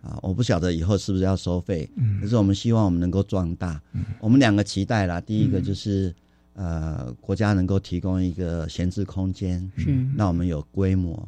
[0.01, 1.89] 啊，我不晓得以后是不是要收费，
[2.21, 3.81] 可是我们希望我们能够壮大。
[4.19, 6.13] 我们两个期待啦，第一个就是。
[6.55, 11.27] 呃，国家能够提供一个闲置空间，是那我们有规模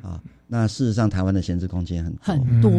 [0.00, 0.22] 啊。
[0.46, 2.70] 那事实上，台湾的闲置空间很很多，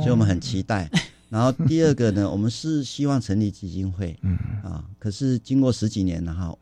[0.00, 0.90] 所以我们很期待。
[1.28, 4.18] 然后第二个呢，我们是希望成立基金会，
[4.64, 6.56] 啊，可是经过十几年了哈，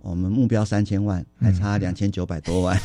[0.00, 2.80] 我们目标三千万，还差两千九百多万。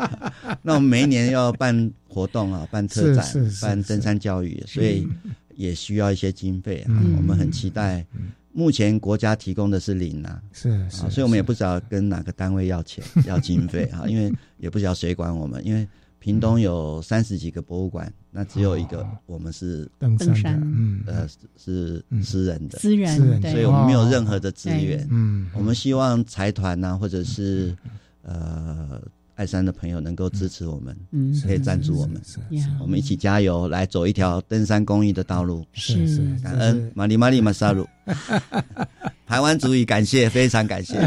[0.62, 3.26] 那我们每一年要办活动啊，办特展，
[3.60, 5.06] 办登山教育，所以
[5.54, 6.94] 也需要一些经费啊。
[7.16, 8.06] 我们很期待。
[8.52, 15.86] 目前国家提供的是零啊，是啊，所以我们也不知道跟哪个单位要钱要经费啊，因为也不知道谁管我们，因为
[16.20, 27.76] 屏东有三十几个博物馆，那只有一个我们是登山，嗯，呃是私人的，私人，所以我们没有任何的资源，嗯，我们希望财团呢，或者是
[28.22, 29.02] 呃。
[29.40, 32.38] 泰山的朋友能够支持我们，嗯，可以赞助我们，是，
[32.78, 35.64] 我们一起加油，来走一条登山公益的道路。
[35.72, 37.88] 是是，感恩玛丽玛丽玛萨鲁，
[39.24, 41.00] 台湾足以感谢，非常感谢。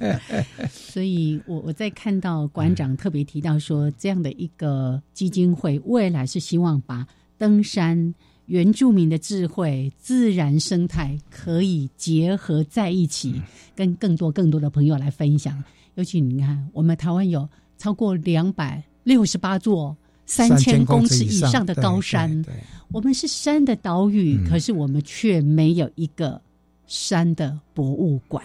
[0.72, 7.06] 所以，我我在看到馆长特别提到说，这样的一个基金会，未来是希望把
[7.36, 8.14] 登山
[8.46, 13.34] 原住民的智慧、自然生态可以结合在一起，
[13.76, 15.62] 跟更多更多的朋友来分享。
[16.00, 17.46] 尤其你看，我们台湾有
[17.76, 19.94] 超过两百六十八座
[20.24, 22.42] 三千公尺以上的高山，
[22.88, 26.40] 我们是山的岛屿，可是我们却没有一个
[26.86, 28.42] 山的博物馆。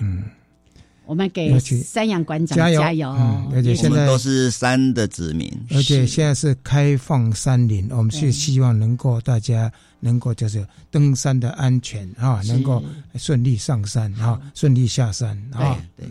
[1.06, 3.10] 我们给山阳馆长加油！
[3.53, 12.84] 而且现在都是山的子民，而且现在是开放山林，我们是希望能够大家能够就是登山的安全啊，能够
[13.16, 15.80] 顺利上山啊，顺利下山啊。
[15.95, 16.06] 对。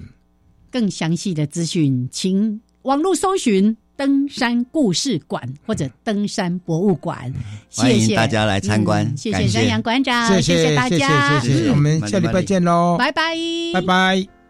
[0.75, 7.33] 更详细的资讯，请网络搜寻登山故事馆或者登山博物馆。
[7.71, 13.37] 欢迎大家来参观，谢谢山羊馆长，谢谢大家，谢谢，我们下礼拜见喽，拜拜，
[13.73, 14.44] 拜拜。